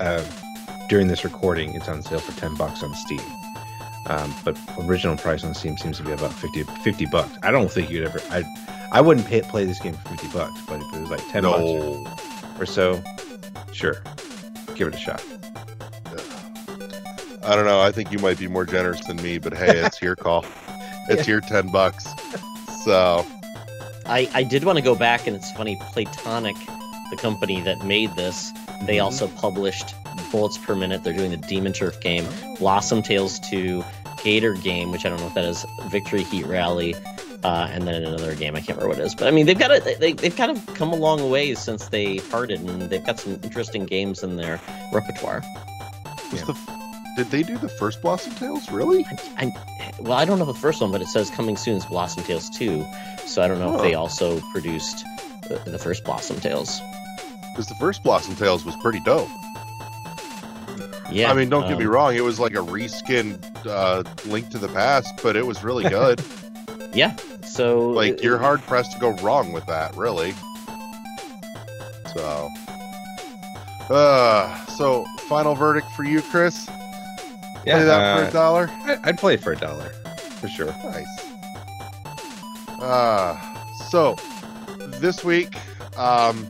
uh, 0.00 0.24
during 0.88 1.06
this 1.06 1.22
recording, 1.22 1.72
it's 1.74 1.88
on 1.88 2.02
sale 2.02 2.18
for 2.18 2.36
10 2.40 2.56
bucks 2.56 2.82
on 2.82 2.92
Steam. 2.94 3.20
Um, 4.06 4.34
but 4.44 4.58
original 4.80 5.16
price 5.16 5.44
on 5.44 5.54
Steam 5.54 5.76
seems 5.78 5.98
to 5.98 6.02
be 6.02 6.10
about 6.10 6.32
50, 6.32 6.64
50 6.64 7.06
bucks. 7.06 7.30
I 7.44 7.52
don't 7.52 7.70
think 7.70 7.90
you'd 7.90 8.08
ever, 8.08 8.20
I, 8.30 8.42
I 8.90 9.00
wouldn't 9.00 9.28
pay, 9.28 9.42
play 9.42 9.66
this 9.66 9.78
game 9.78 9.94
for 9.94 10.08
50 10.08 10.28
bucks, 10.36 10.60
but 10.66 10.80
if 10.80 10.94
it 10.94 11.00
was 11.00 11.10
like 11.10 11.28
10 11.28 11.44
bucks 11.44 12.60
or 12.60 12.66
so, 12.66 13.00
sure, 13.72 14.02
give 14.74 14.88
it 14.88 14.96
a 14.96 14.98
shot. 14.98 15.24
I 17.44 17.54
don't 17.54 17.66
know. 17.66 17.80
I 17.80 17.92
think 17.92 18.10
you 18.10 18.18
might 18.18 18.38
be 18.38 18.48
more 18.48 18.64
generous 18.64 19.04
than 19.06 19.16
me, 19.18 19.38
but 19.38 19.52
hey, 19.52 19.78
it's 19.78 20.02
your 20.02 20.16
call. 20.16 20.44
It's 21.08 21.28
your 21.28 21.40
ten 21.40 21.70
bucks. 21.70 22.04
So 22.82 23.24
I, 24.08 24.28
I 24.34 24.42
did 24.42 24.64
want 24.64 24.76
to 24.78 24.82
go 24.84 24.94
back, 24.94 25.26
and 25.26 25.34
it's 25.36 25.50
funny, 25.52 25.76
Playtonic, 25.76 26.56
the 27.10 27.16
company 27.16 27.60
that 27.62 27.84
made 27.84 28.14
this, 28.14 28.52
they 28.86 28.96
Mhm. 28.96 29.04
also 29.04 29.28
published 29.28 29.94
Bullets 30.30 30.58
Per 30.58 30.74
Minute. 30.74 31.02
They're 31.04 31.12
doing 31.12 31.30
the 31.30 31.36
Demon 31.36 31.72
Turf 31.72 32.00
game, 32.00 32.26
Blossom 32.58 33.02
Tales 33.02 33.38
2, 33.40 33.84
Gator 34.22 34.54
game, 34.54 34.90
which 34.90 35.04
I 35.04 35.08
don't 35.08 35.20
know 35.20 35.26
if 35.26 35.34
that 35.34 35.44
is, 35.44 35.64
Victory 35.88 36.22
Heat 36.24 36.46
Rally, 36.46 36.94
uh, 37.44 37.68
and 37.70 37.86
then 37.86 38.02
another 38.02 38.34
game 38.34 38.56
I 38.56 38.60
can't 38.60 38.78
remember 38.78 38.88
what 38.88 38.98
it 38.98 39.04
is. 39.06 39.14
But 39.14 39.28
I 39.28 39.30
mean, 39.30 39.46
they've 39.46 39.58
got 39.58 39.70
a, 39.70 39.96
they 40.00 40.12
they've 40.14 40.34
kind 40.34 40.50
of 40.50 40.66
come 40.74 40.92
a 40.92 40.96
long 40.96 41.30
way 41.30 41.54
since 41.54 41.88
they 41.88 42.18
parted, 42.20 42.60
and 42.60 42.82
they've 42.90 43.04
got 43.04 43.20
some 43.20 43.38
interesting 43.44 43.84
games 43.86 44.22
in 44.22 44.36
their 44.36 44.60
repertoire. 44.92 45.42
was 46.32 46.40
Yeah. 46.40 46.46
the 46.46 46.54
did 47.16 47.30
they 47.30 47.42
do 47.42 47.56
the 47.58 47.68
first 47.68 48.02
Blossom 48.02 48.34
Tales? 48.34 48.70
Really? 48.70 49.04
I, 49.06 49.44
I, 49.46 49.92
well, 50.00 50.12
I 50.12 50.24
don't 50.24 50.38
know 50.38 50.44
the 50.44 50.54
first 50.54 50.80
one, 50.80 50.90
but 50.92 51.00
it 51.00 51.08
says 51.08 51.30
coming 51.30 51.56
soon 51.56 51.76
is 51.76 51.86
Blossom 51.86 52.22
Tales 52.24 52.50
2, 52.50 52.84
so 53.26 53.42
I 53.42 53.48
don't 53.48 53.58
know 53.58 53.74
if 53.76 53.82
they 53.82 53.94
also 53.94 54.40
produced 54.52 55.04
the, 55.48 55.60
the 55.66 55.78
first 55.78 56.04
Blossom 56.04 56.38
Tales. 56.40 56.80
Because 57.52 57.66
the 57.68 57.74
first 57.76 58.02
Blossom 58.02 58.36
Tales 58.36 58.64
was 58.64 58.76
pretty 58.76 59.00
dope. 59.00 59.28
Yeah, 61.10 61.30
I 61.30 61.34
mean, 61.34 61.48
don't 61.48 61.68
get 61.68 61.78
me 61.78 61.84
um, 61.84 61.90
wrong; 61.92 62.16
it 62.16 62.20
was 62.24 62.38
like 62.40 62.52
a 62.54 62.58
reskinned 62.58 63.38
uh, 63.64 64.02
Link 64.28 64.48
to 64.50 64.58
the 64.58 64.68
Past, 64.68 65.14
but 65.22 65.36
it 65.36 65.46
was 65.46 65.62
really 65.64 65.88
good. 65.88 66.22
Yeah, 66.94 67.14
so 67.42 67.90
like 67.90 68.14
it- 68.14 68.22
you're 68.22 68.38
hard 68.38 68.62
pressed 68.62 68.92
to 68.92 68.98
go 68.98 69.10
wrong 69.16 69.52
with 69.52 69.66
that, 69.66 69.94
really. 69.96 70.32
So, 72.14 72.48
uh, 73.90 74.64
so 74.66 75.04
final 75.28 75.54
verdict 75.54 75.90
for 75.92 76.04
you, 76.04 76.22
Chris. 76.22 76.66
Play 77.74 77.84
that 77.84 78.18
for 78.18 78.24
uh, 78.24 78.28
a 78.28 78.32
dollar. 78.32 78.68
I- 78.70 78.98
I'd 79.04 79.18
play 79.18 79.34
it 79.34 79.42
for 79.42 79.52
a 79.52 79.56
dollar, 79.56 79.88
for 80.40 80.48
sure. 80.48 80.66
Nice. 80.84 81.06
Uh, 82.80 83.36
so 83.90 84.16
this 85.00 85.24
week, 85.24 85.54
um, 85.98 86.46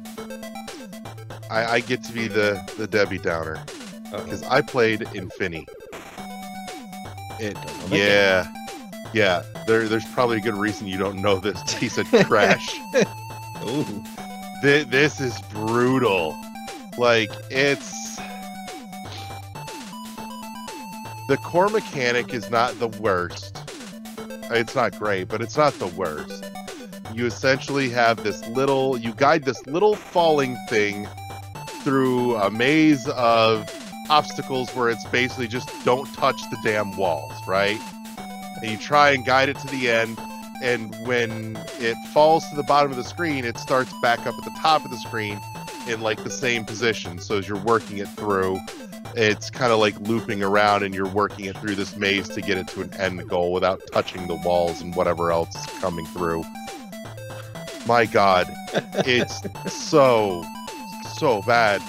I, 1.50 1.64
I 1.66 1.80
get 1.80 2.02
to 2.04 2.12
be 2.12 2.28
the 2.28 2.60
the 2.76 2.86
Debbie 2.86 3.18
Downer 3.18 3.62
because 4.10 4.42
I 4.44 4.60
played 4.60 5.00
Infini. 5.00 5.66
It, 7.38 7.54
Don't 7.54 7.92
yeah, 7.92 8.46
yeah. 9.12 9.42
There, 9.66 9.88
there's 9.88 10.06
probably 10.12 10.38
a 10.38 10.40
good 10.40 10.54
reason 10.54 10.86
you 10.86 10.98
don't 10.98 11.20
know 11.20 11.36
this 11.38 11.62
piece 11.78 11.98
of 11.98 12.06
trash. 12.08 12.74
Ooh. 13.66 13.84
Thi- 14.62 14.84
this 14.84 15.20
is 15.20 15.40
brutal. 15.52 16.36
Like 16.98 17.30
it's 17.50 17.95
The 21.28 21.36
core 21.38 21.68
mechanic 21.68 22.32
is 22.32 22.50
not 22.50 22.78
the 22.78 22.86
worst. 22.86 23.58
It's 24.48 24.76
not 24.76 24.96
great, 24.96 25.26
but 25.26 25.42
it's 25.42 25.56
not 25.56 25.72
the 25.74 25.88
worst. 25.88 26.44
You 27.12 27.26
essentially 27.26 27.88
have 27.88 28.22
this 28.22 28.46
little, 28.48 28.96
you 28.96 29.12
guide 29.12 29.44
this 29.44 29.66
little 29.66 29.96
falling 29.96 30.56
thing 30.68 31.08
through 31.82 32.36
a 32.36 32.48
maze 32.50 33.08
of 33.08 33.68
obstacles 34.08 34.70
where 34.70 34.88
it's 34.88 35.04
basically 35.06 35.48
just 35.48 35.68
don't 35.84 36.06
touch 36.14 36.40
the 36.50 36.58
damn 36.62 36.96
walls, 36.96 37.32
right? 37.48 37.80
And 38.62 38.70
you 38.70 38.76
try 38.78 39.10
and 39.10 39.24
guide 39.24 39.48
it 39.48 39.58
to 39.58 39.66
the 39.66 39.90
end, 39.90 40.18
and 40.62 40.94
when 41.06 41.58
it 41.80 41.96
falls 42.12 42.48
to 42.50 42.56
the 42.56 42.62
bottom 42.62 42.92
of 42.92 42.96
the 42.96 43.04
screen, 43.04 43.44
it 43.44 43.58
starts 43.58 43.92
back 44.00 44.20
up 44.20 44.38
at 44.38 44.44
the 44.44 44.56
top 44.60 44.84
of 44.84 44.92
the 44.92 44.98
screen 44.98 45.40
in 45.88 46.00
like 46.00 46.22
the 46.22 46.30
same 46.30 46.64
position. 46.64 47.18
So 47.18 47.38
as 47.38 47.48
you're 47.48 47.58
working 47.58 47.98
it 47.98 48.08
through, 48.10 48.60
it's 49.16 49.48
kind 49.48 49.72
of 49.72 49.78
like 49.78 49.98
looping 50.00 50.42
around 50.42 50.82
and 50.82 50.94
you're 50.94 51.08
working 51.08 51.46
it 51.46 51.56
through 51.56 51.74
this 51.74 51.96
maze 51.96 52.28
to 52.28 52.42
get 52.42 52.58
it 52.58 52.68
to 52.68 52.82
an 52.82 52.92
end 52.94 53.26
goal 53.28 53.50
without 53.50 53.80
touching 53.90 54.26
the 54.26 54.34
walls 54.34 54.82
and 54.82 54.94
whatever 54.94 55.32
else 55.32 55.54
is 55.56 55.66
coming 55.80 56.04
through. 56.06 56.44
My 57.86 58.04
god, 58.04 58.46
it's 59.06 59.40
so 59.72 60.44
so 61.14 61.40
bad. 61.42 61.80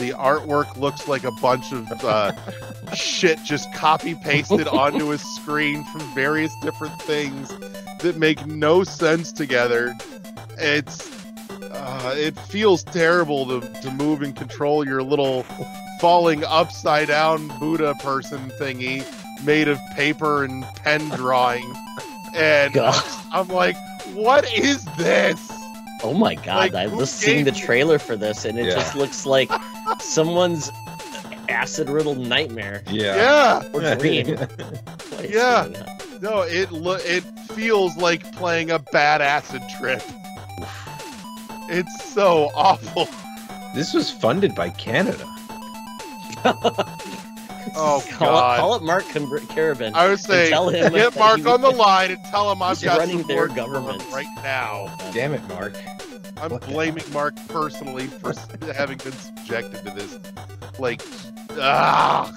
The 0.00 0.10
artwork 0.10 0.76
looks 0.76 1.06
like 1.06 1.24
a 1.24 1.32
bunch 1.32 1.72
of 1.72 1.86
uh, 2.02 2.32
shit 2.94 3.38
just 3.44 3.72
copy 3.74 4.14
pasted 4.14 4.68
onto 4.68 5.12
a 5.12 5.18
screen 5.18 5.84
from 5.84 6.00
various 6.14 6.52
different 6.62 7.00
things 7.02 7.48
that 8.00 8.16
make 8.16 8.46
no 8.46 8.84
sense 8.84 9.32
together. 9.32 9.94
It's 10.56 11.14
uh, 11.72 12.14
it 12.16 12.38
feels 12.38 12.84
terrible 12.84 13.60
to, 13.60 13.68
to 13.82 13.90
move 13.90 14.22
and 14.22 14.34
control 14.34 14.86
your 14.86 15.02
little 15.02 15.44
falling 16.00 16.44
upside 16.44 17.08
down 17.08 17.48
Buddha 17.58 17.94
person 18.00 18.50
thingy 18.60 19.04
made 19.44 19.68
of 19.68 19.78
paper 19.94 20.44
and 20.44 20.64
pen 20.76 21.08
drawing. 21.10 21.74
And 22.34 22.72
God. 22.74 23.02
I'm 23.32 23.48
like, 23.48 23.76
what 24.14 24.52
is 24.52 24.84
this? 24.96 25.50
Oh 26.02 26.14
my 26.14 26.34
god, 26.36 26.72
Like, 26.72 26.74
I've 26.74 26.90
who 26.92 27.00
just 27.00 27.16
seen 27.16 27.44
the 27.44 27.50
gave 27.50 27.60
you- 27.60 27.66
trailer 27.66 27.98
for 27.98 28.16
this 28.16 28.44
and 28.44 28.58
it 28.58 28.66
Yeah. 28.66 28.74
just 28.74 28.94
looks 28.94 29.26
like 29.26 29.50
someone's 30.00 30.70
acid 31.48 31.88
riddled 31.88 32.18
nightmare 32.18 32.82
Yeah. 32.88 33.62
or 33.72 33.94
dream. 33.96 34.38
Yeah. 35.28 35.66
No, 36.20 36.42
it 36.42 36.70
lo- 36.70 36.98
it 37.00 37.22
feels 37.52 37.96
like 37.96 38.30
playing 38.36 38.70
a 38.70 38.78
bad 38.78 39.20
acid 39.20 39.62
trip. 39.78 40.00
It's 41.68 42.04
so 42.12 42.50
awful. 42.54 43.08
This 43.74 43.92
was 43.92 44.10
funded 44.10 44.54
by 44.54 44.70
Canada. 44.70 45.26
Oh, 47.80 48.02
call, 48.10 48.28
God. 48.30 48.54
It, 48.54 48.60
call 48.60 48.74
it 48.76 48.82
Mark 48.82 49.04
Cam- 49.08 49.26
Carabin. 49.26 49.92
I 49.94 50.08
would 50.08 50.18
say 50.18 50.48
tell 50.48 50.68
him 50.70 50.90
get 50.92 51.14
Mark 51.16 51.38
he- 51.40 51.46
on 51.46 51.60
the 51.60 51.70
line 51.70 52.10
and 52.10 52.24
tell 52.24 52.50
him 52.50 52.62
I've 52.62 52.80
got 52.80 52.98
running 52.98 53.18
some 53.20 53.28
their 53.28 53.36
work 53.36 53.50
for 53.50 53.58
him 53.60 53.72
government. 53.72 54.02
right 54.10 54.26
now. 54.36 54.96
Damn 55.12 55.34
it, 55.34 55.46
Mark. 55.48 55.74
I'm 56.38 56.50
What 56.50 56.62
the 56.62 56.66
blaming 56.68 57.04
Mark 57.12 57.34
personally 57.48 58.06
for 58.06 58.32
having 58.72 58.96
been 58.98 59.12
subjected 59.12 59.84
to 59.84 59.90
this. 59.94 60.18
Like, 60.80 61.02
ah, 61.52 62.32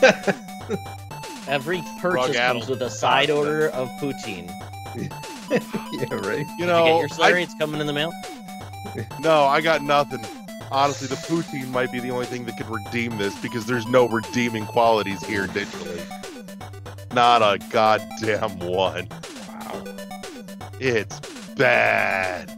Every 1.48 1.82
purchase 2.00 2.32
Drug 2.32 2.34
comes 2.34 2.68
with 2.68 2.82
a 2.82 2.90
side 2.90 3.28
Constant. 3.28 3.38
order 3.38 3.68
of 3.68 3.88
poutine. 4.00 4.48
yeah, 5.50 6.14
right. 6.26 6.38
you 6.38 6.44
Did 6.44 6.58
you 6.58 6.66
know, 6.66 6.84
get 6.84 6.98
your 6.98 7.08
slurry? 7.08 7.34
I, 7.34 7.40
It's 7.40 7.54
coming 7.54 7.80
in 7.80 7.86
the 7.86 7.92
mail. 7.92 8.12
no, 9.20 9.44
I 9.44 9.60
got 9.60 9.82
nothing. 9.82 10.24
Honestly, 10.72 11.06
the 11.06 11.16
poutine 11.16 11.68
might 11.68 11.92
be 11.92 12.00
the 12.00 12.10
only 12.10 12.24
thing 12.26 12.44
that 12.46 12.56
could 12.56 12.68
redeem 12.70 13.18
this 13.18 13.38
because 13.40 13.66
there's 13.66 13.86
no 13.86 14.08
redeeming 14.08 14.64
qualities 14.66 15.22
here 15.24 15.46
digitally. 15.48 16.00
Not 17.12 17.42
a 17.42 17.58
goddamn 17.68 18.58
one. 18.60 19.06
Wow. 19.48 19.84
It's 20.80 21.20
bad. 21.56 22.48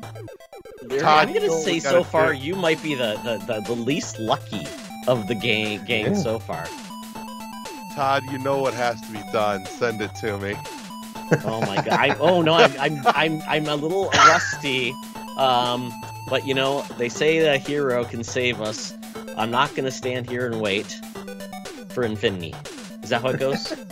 Larry, 0.85 1.01
Todd, 1.01 1.29
I'm 1.29 1.35
gonna 1.35 1.41
you 1.41 1.47
know 1.49 1.55
what 1.55 1.65
say 1.65 1.81
so 1.81 1.91
gotta 1.91 2.05
far 2.05 2.33
do? 2.35 2.39
you 2.39 2.55
might 2.55 2.81
be 2.83 2.95
the, 2.95 3.19
the, 3.25 3.39
the, 3.55 3.61
the 3.63 3.73
least 3.81 4.19
lucky 4.21 4.67
of 5.09 5.27
the 5.27 5.35
gang 5.35 5.85
gang 5.85 6.07
Yeah. 6.07 6.15
so 6.15 6.39
far. 6.39 6.67
Todd, 7.95 8.23
you 8.31 8.39
know 8.39 8.59
what 8.59 8.75
has 8.75 9.01
to 9.01 9.13
be 9.13 9.21
done. 9.33 9.65
Send 9.67 10.01
it 10.01 10.15
to 10.17 10.39
me. 10.39 10.55
Oh 11.45 11.61
my 11.63 11.77
god! 11.77 11.89
I, 11.89 12.15
oh 12.21 12.43
no, 12.43 12.55
I'm, 12.55 12.73
I'm 12.79 13.01
I'm 13.07 13.43
I'm 13.49 13.67
a 13.67 13.75
little 13.77 14.09
rusty. 14.15 14.93
Um, 15.39 15.93
but 16.29 16.47
you 16.47 16.55
know 16.55 16.83
they 16.99 17.09
say 17.09 17.39
that 17.41 17.55
a 17.55 17.59
hero 17.59 18.05
can 18.05 18.25
save 18.25 18.61
us. 18.61 18.93
I'm 19.37 19.51
not 19.51 19.75
gonna 19.75 19.91
stand 19.91 20.29
here 20.29 20.47
and 20.47 20.61
wait 20.61 20.87
for 21.91 22.05
infinity. 22.05 22.55
Is 23.03 23.11
that 23.11 23.23
how 23.23 23.29
it 23.31 23.39
goes? 23.39 23.75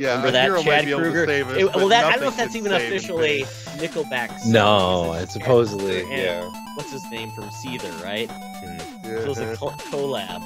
Yeah, 0.00 0.10
Remember 0.22 0.28
a 0.28 0.30
that, 0.30 0.44
hero 0.44 0.62
Chad 0.62 0.84
be 0.84 0.90
able 0.92 1.00
Kroeger? 1.02 1.68
us. 1.70 1.74
Well, 1.74 1.88
that 1.88 2.04
I 2.04 2.12
don't 2.12 2.20
know 2.20 2.28
if 2.28 2.36
that's 2.36 2.54
even 2.54 2.72
officially 2.72 3.40
Infinity. 3.40 3.88
Nickelback. 3.88 4.46
No, 4.46 5.14
it's 5.14 5.32
supposedly 5.32 6.02
And- 6.02 6.10
yeah. 6.12 6.50
What's 6.76 6.92
his 6.92 7.02
name 7.10 7.32
from 7.32 7.46
Seether, 7.48 8.00
right? 8.04 8.28
Mm, 8.28 9.24
So 9.24 9.30
it's 9.32 9.40
a 9.40 9.44
Yeah. 9.46 9.56
col- 9.56 9.72
collab 9.90 10.40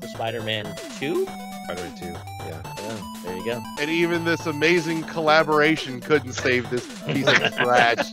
for 0.00 0.08
Spider-Man 0.08 0.74
Two. 0.98 1.26
Spider-Man 1.64 1.94
two. 1.98 2.06
Yeah. 2.46 2.62
Oh, 2.64 3.12
there 3.26 3.36
you 3.36 3.44
go. 3.44 3.62
And 3.78 3.90
even 3.90 4.24
this 4.24 4.46
amazing 4.46 5.02
collaboration 5.02 6.00
couldn't 6.00 6.32
save 6.32 6.70
this 6.70 6.86
piece 7.02 7.26
of 7.26 7.54
trash. 7.58 8.12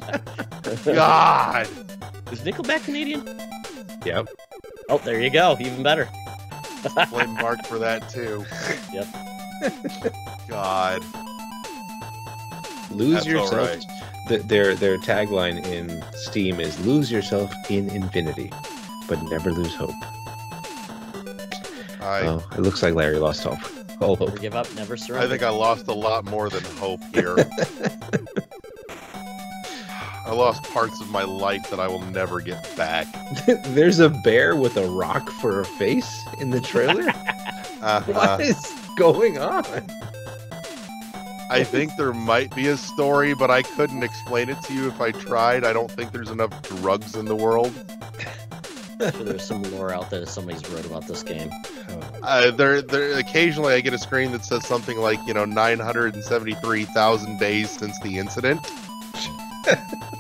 God. 0.84 1.70
Is 2.34 2.40
Nickelback 2.40 2.84
Canadian? 2.84 3.24
Yep. 4.04 4.28
Oh, 4.90 4.98
there 4.98 5.22
you 5.22 5.30
go. 5.30 5.56
Even 5.60 5.84
better. 5.84 6.10
Blame 7.12 7.36
Mark 7.36 7.64
for 7.68 7.78
that 7.78 8.10
too. 8.10 8.44
Yep. 8.92 9.08
God. 10.48 11.04
Lose 12.90 13.14
That's 13.14 13.28
yourself. 13.28 13.54
alright. 13.54 13.86
The, 14.30 14.40
their 14.40 14.74
their 14.74 14.98
tagline 14.98 15.64
in 15.68 16.04
Steam 16.16 16.60
is 16.60 16.84
"Lose 16.84 17.12
yourself 17.12 17.54
in 17.70 17.88
infinity, 17.92 18.52
but 19.08 19.22
never 19.30 19.52
lose 19.52 19.76
hope." 19.76 19.92
I 22.02 22.22
Oh, 22.26 22.44
it 22.54 22.62
looks 22.62 22.82
like 22.82 22.96
Larry 22.96 23.18
lost 23.20 23.44
hope. 23.44 23.60
All 24.02 24.16
Never 24.18 24.38
give 24.40 24.56
up. 24.56 24.74
Never 24.74 24.98
surrender. 24.98 25.28
I 25.28 25.30
think 25.30 25.44
I 25.44 25.50
lost 25.50 25.88
a 25.88 25.94
lot 25.94 26.26
more 26.26 26.50
than 26.50 26.64
hope 26.78 27.02
here. 27.14 27.36
I 30.26 30.34
lost 30.34 30.64
parts 30.64 31.02
of 31.02 31.10
my 31.10 31.24
life 31.24 31.70
that 31.70 31.80
I 31.80 31.88
will 31.88 32.02
never 32.02 32.40
get 32.40 32.76
back. 32.78 33.08
There's 33.66 34.00
a 34.00 34.10
bear 34.10 34.56
with 34.56 34.78
a 34.78 34.88
rock 34.88 35.30
for 35.30 35.60
a 35.60 35.66
face 35.66 36.24
in 36.40 36.50
the 36.50 36.62
trailer. 36.62 37.12
Uh, 37.84 38.02
what 38.04 38.40
is 38.40 38.74
going 38.96 39.38
on? 39.38 39.66
I 41.50 41.66
think 41.66 41.92
there 41.98 42.14
might 42.14 42.56
be 42.56 42.70
a 42.70 42.78
story, 42.78 43.34
but 43.36 43.52
I 43.52 43.62
couldn't 43.62 44.04
explain 44.04 44.48
it 44.48 44.62
to 44.64 44.74
you 44.74 44.88
if 44.88 45.02
I 45.02 45.12
tried. 45.12 45.66
I 45.66 45.74
don't 45.74 45.92
think 45.92 46.14
there's 46.14 46.30
enough 46.30 46.62
drugs 46.62 47.18
in 47.18 47.26
the 47.26 47.36
world. 47.36 47.74
Sure 49.12 49.12
there's 49.12 49.44
some 49.44 49.64
lore 49.64 49.94
out 49.94 50.10
there 50.10 50.22
that 50.22 50.30
somebody's 50.30 50.68
wrote 50.70 50.86
about 50.86 51.08
this 51.08 51.24
game. 51.24 51.52
Uh, 52.22 52.52
there, 52.52 52.82
there. 52.82 53.18
Occasionally, 53.18 53.74
I 53.74 53.82
get 53.82 53.94
a 53.94 53.98
screen 53.98 54.32
that 54.32 54.46
says 54.46 54.66
something 54.66 54.98
like, 55.00 55.20
you 55.28 55.34
know, 55.34 55.46
973,000 55.46 57.40
days 57.40 57.72
since 57.72 58.00
the 58.00 58.18
incident. 58.18 58.62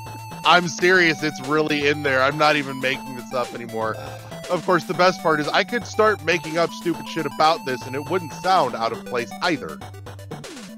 I'm 0.45 0.67
serious. 0.67 1.23
It's 1.23 1.39
really 1.47 1.87
in 1.87 2.03
there. 2.03 2.21
I'm 2.21 2.37
not 2.37 2.55
even 2.55 2.79
making 2.81 3.15
this 3.15 3.33
up 3.33 3.53
anymore. 3.53 3.95
Of 4.49 4.65
course, 4.65 4.83
the 4.83 4.93
best 4.93 5.21
part 5.21 5.39
is 5.39 5.47
I 5.47 5.63
could 5.63 5.87
start 5.87 6.23
making 6.25 6.57
up 6.57 6.69
stupid 6.71 7.07
shit 7.07 7.25
about 7.25 7.65
this, 7.65 7.81
and 7.87 7.95
it 7.95 8.09
wouldn't 8.09 8.33
sound 8.33 8.75
out 8.75 8.91
of 8.91 9.05
place 9.05 9.31
either. 9.41 9.79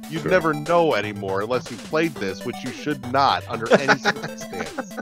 You'd 0.10 0.21
Sure. 0.21 0.30
never 0.32 0.54
know 0.54 0.93
anymore 0.93 1.41
unless 1.41 1.69
you 1.71 1.78
played 1.78 2.13
this, 2.15 2.45
which 2.45 2.56
you 2.63 2.71
should 2.71 3.12
not 3.12 3.43
under 3.49 3.71
any 3.73 3.97
circumstance. 3.99 4.95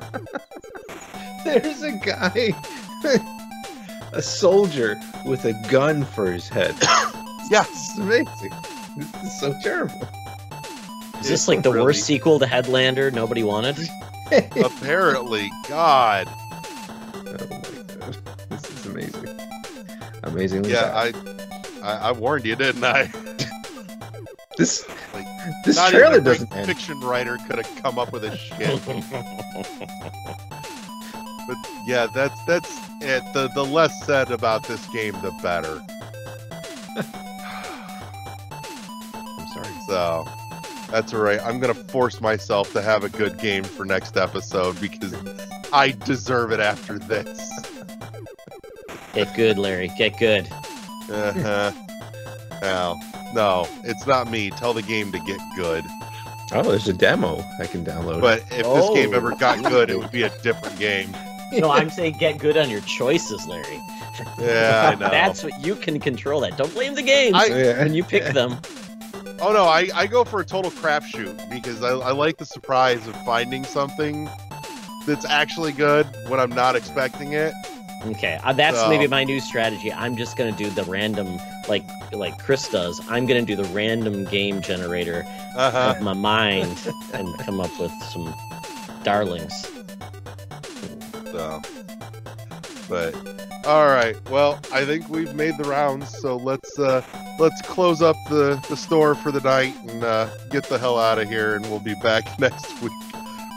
There's 1.44 1.84
a 1.84 1.92
guy, 1.98 2.56
a 4.14 4.22
soldier 4.22 4.96
with 5.26 5.44
a 5.44 5.54
gun 5.70 6.06
for 6.06 6.32
his 6.32 6.48
head. 6.48 6.76
Yeah. 7.52 7.64
This 7.64 7.90
is 7.90 8.00
amazing. 8.00 8.52
This 8.96 9.24
is 9.26 9.40
so 9.42 9.54
terrible. 9.62 10.08
Is 11.20 11.28
this 11.28 11.48
like 11.50 11.62
the 11.62 11.72
Really? 11.74 11.84
worst 11.84 12.06
sequel 12.06 12.40
to 12.40 12.46
Headlander 12.46 13.12
nobody 13.14 13.44
wanted? 13.44 13.78
Apparently, 14.64 15.52
God. 15.70 16.28
Oh 16.30 17.24
my 17.50 17.62
god, 18.00 18.18
this 18.50 18.70
is 18.70 18.86
amazing. 18.86 19.30
Amazingly 20.24 20.72
Yeah. 20.72 20.92
I, 20.96 21.14
I, 21.84 21.98
I 22.10 22.12
warned 22.12 22.46
you, 22.46 22.56
didn't 22.56 22.84
I? 22.84 23.06
this 24.58 24.88
like, 25.14 25.28
this 25.66 25.76
Not 25.76 25.92
trailer 25.92 26.14
even 26.14 26.24
doesn't 26.24 26.52
end. 26.56 26.68
fiction 26.68 27.00
writer 27.02 27.38
could 27.48 27.58
have 27.64 27.76
come 27.82 28.00
up 28.00 28.12
with 28.14 28.24
a 28.24 28.36
shit. 28.38 28.82
But 31.46 31.58
yeah, 31.86 32.08
that's 32.16 32.42
that's 32.46 32.70
it. 33.02 33.22
The 33.34 33.50
the 33.54 33.66
less 33.66 34.06
said 34.06 34.32
about 34.32 34.66
this 34.66 34.86
game, 34.94 35.12
the 35.22 35.32
better. 35.44 35.82
I'm 39.38 39.48
sorry. 39.54 39.74
So 39.88 40.26
that's 40.94 41.14
all 41.14 41.22
right. 41.22 41.40
I'm 41.42 41.60
gonna 41.60 41.74
force 41.74 42.22
myself 42.22 42.72
to 42.74 42.82
have 42.82 43.04
a 43.04 43.10
good 43.10 43.38
game 43.40 43.64
for 43.64 43.84
next 43.84 44.16
episode 44.16 44.80
because 44.80 45.14
I 45.74 45.92
deserve 46.06 46.52
it 46.52 46.60
after 46.60 47.00
this. 47.00 47.50
Get 49.14 49.36
good, 49.36 49.58
Larry. 49.58 49.92
Get 49.98 50.18
good. 50.20 50.48
Uh-huh. 51.12 51.72
Well, 52.62 53.00
no, 53.34 53.68
it's 53.84 54.08
not 54.08 54.30
me. 54.32 54.50
Tell 54.52 54.74
the 54.74 54.82
game 54.84 55.12
to 55.12 55.20
get 55.20 55.40
good. 55.56 55.84
Oh, 56.54 56.62
there's 56.64 56.88
a 56.88 56.94
demo 56.94 57.44
I 57.60 57.66
can 57.66 57.84
download. 57.84 58.22
But 58.22 58.40
if 58.52 58.64
this 58.66 58.90
game 58.94 59.10
Oh. 59.14 59.18
ever 59.18 59.36
got 59.36 59.64
good, 59.64 59.90
it 59.90 59.98
would 59.98 60.12
be 60.12 60.24
a 60.24 60.30
different 60.42 60.78
game. 60.80 61.10
No, 61.52 61.72
I'm 61.72 61.90
saying 61.90 62.18
get 62.20 62.38
good 62.40 62.58
on 62.58 62.70
your 62.70 62.82
choices, 62.82 63.46
Larry. 63.48 63.82
Yeah, 64.40 64.92
I 64.94 64.96
know. 65.00 65.10
That's 65.10 65.44
what 65.44 65.60
you 65.66 65.76
can 65.76 66.00
control. 66.00 66.42
That 66.42 66.58
don't 66.58 66.74
blame 66.74 66.96
the 66.96 67.02
game. 67.04 67.36
I- 67.36 67.50
when 67.50 67.94
you 67.94 68.04
pick 68.04 68.34
them. 68.34 68.58
Oh 69.42 69.52
no, 69.52 69.66
I, 69.66 69.90
I 69.94 70.08
go 70.08 70.24
for 70.24 70.40
a 70.40 70.46
total 70.46 70.72
crapshoot 70.72 71.50
because 71.50 71.84
I, 71.84 71.90
I 71.90 72.12
like 72.12 72.38
the 72.38 72.46
surprise 72.46 73.06
of 73.08 73.16
finding 73.26 73.64
something 73.66 74.30
that's 75.06 75.26
actually 75.26 75.74
good 75.74 76.08
when 76.28 76.40
I'm 76.40 76.50
not 76.52 76.76
expecting 76.76 77.34
it. 77.34 77.54
Okay, 78.06 78.40
uh, 78.44 78.54
that's 78.54 78.78
So- 78.78 78.90
maybe 78.90 79.08
my 79.08 79.24
new 79.24 79.40
strategy. 79.40 79.92
I'm 79.92 80.16
just 80.16 80.38
gonna 80.38 80.52
do 80.54 80.70
the 80.70 80.84
random, 80.84 81.40
like 81.68 81.84
like 82.14 82.38
Chris 82.40 82.70
does. 82.70 83.02
I'm 83.10 83.26
gonna 83.26 83.42
do 83.42 83.56
the 83.56 83.66
random 83.66 84.24
game 84.26 84.62
generator 84.62 85.26
Uh-huh. 85.56 85.94
of 85.98 86.02
my 86.02 86.14
mind 86.14 86.78
and 87.14 87.38
come 87.40 87.60
up 87.60 87.78
with 87.80 87.92
some 88.12 88.34
darlings. 89.04 89.66
But 92.94 93.16
all 93.66 93.88
right. 93.88 94.16
Well, 94.30 94.60
I 94.72 94.86
think 94.86 95.10
we've 95.10 95.34
made 95.34 95.58
the 95.58 95.64
rounds, 95.64 96.16
so 96.20 96.38
let's 96.38 96.78
uh, 96.78 97.02
let's 97.40 97.60
close 97.64 98.04
up 98.04 98.16
the, 98.30 98.64
the 98.70 98.78
store 98.78 99.16
for 99.16 99.32
the 99.32 99.42
night 99.42 99.76
and 99.88 100.04
uh, 100.04 100.30
get 100.52 100.66
the 100.66 100.78
hell 100.78 101.00
out 101.00 101.18
of 101.18 101.28
here. 101.28 101.56
And 101.56 101.66
we'll 101.66 101.80
be 101.80 101.96
back 102.04 102.24
next 102.40 102.82
week 102.84 102.92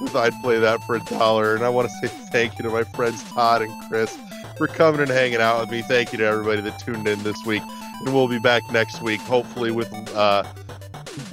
with 0.00 0.16
I'd 0.16 0.32
play 0.42 0.58
that 0.58 0.82
for 0.84 0.96
a 0.96 1.00
dollar. 1.00 1.54
And 1.54 1.64
I 1.64 1.68
want 1.68 1.86
to 1.90 2.08
say 2.08 2.14
thank 2.32 2.58
you 2.58 2.62
to 2.62 2.70
my 2.70 2.84
friends 2.84 3.22
Todd 3.24 3.60
and 3.60 3.88
Chris 3.90 4.16
for 4.56 4.68
coming 4.68 5.02
and 5.02 5.10
hanging 5.10 5.42
out 5.42 5.60
with 5.60 5.70
me. 5.70 5.82
Thank 5.82 6.12
you 6.12 6.18
to 6.18 6.24
everybody 6.24 6.62
that 6.62 6.78
tuned 6.78 7.06
in 7.06 7.22
this 7.22 7.44
week, 7.44 7.62
and 8.06 8.14
we'll 8.14 8.28
be 8.28 8.38
back 8.38 8.62
next 8.72 9.02
week, 9.02 9.20
hopefully 9.20 9.70
with 9.70 9.92
uh, 10.14 10.44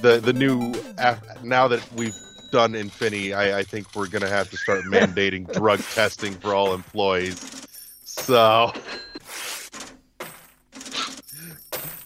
the 0.01 0.19
the 0.19 0.33
new. 0.33 0.73
Now 1.41 1.69
that 1.69 1.81
we've 1.93 2.17
done 2.51 2.75
Infinity, 2.75 3.33
I, 3.33 3.59
I 3.59 3.63
think 3.63 3.95
we're 3.95 4.07
gonna 4.07 4.27
have 4.27 4.49
to 4.49 4.57
start 4.57 4.81
mandating 4.91 5.49
drug 5.53 5.79
testing 5.79 6.33
for 6.33 6.53
all 6.53 6.73
employees. 6.73 7.63
So, 8.23 8.71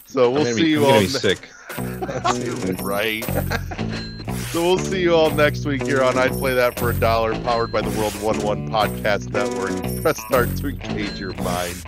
so 0.07 0.31
we'll 0.31 0.45
see 0.45 0.63
be, 0.63 0.69
you 0.69 0.85
I'm 0.85 0.93
all. 0.93 1.01
ne- 1.01 1.05
sick. 1.05 1.47
right. 2.81 3.23
so 4.49 4.63
we'll 4.63 4.79
see 4.79 5.01
you 5.01 5.13
all 5.13 5.29
next 5.29 5.63
week 5.65 5.83
here 5.83 6.01
on 6.01 6.17
I'd 6.17 6.31
Play 6.31 6.55
That 6.55 6.79
for 6.79 6.89
a 6.89 6.93
Dollar, 6.95 7.39
powered 7.43 7.71
by 7.71 7.81
the 7.81 7.95
World 7.99 8.19
One 8.23 8.39
One 8.41 8.67
Podcast 8.67 9.29
Network. 9.31 10.01
Press 10.01 10.17
start 10.25 10.55
to 10.57 10.69
engage 10.69 11.19
your 11.19 11.33
mind. 11.35 11.83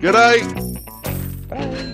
Good 0.00 0.14
night. 0.14 1.90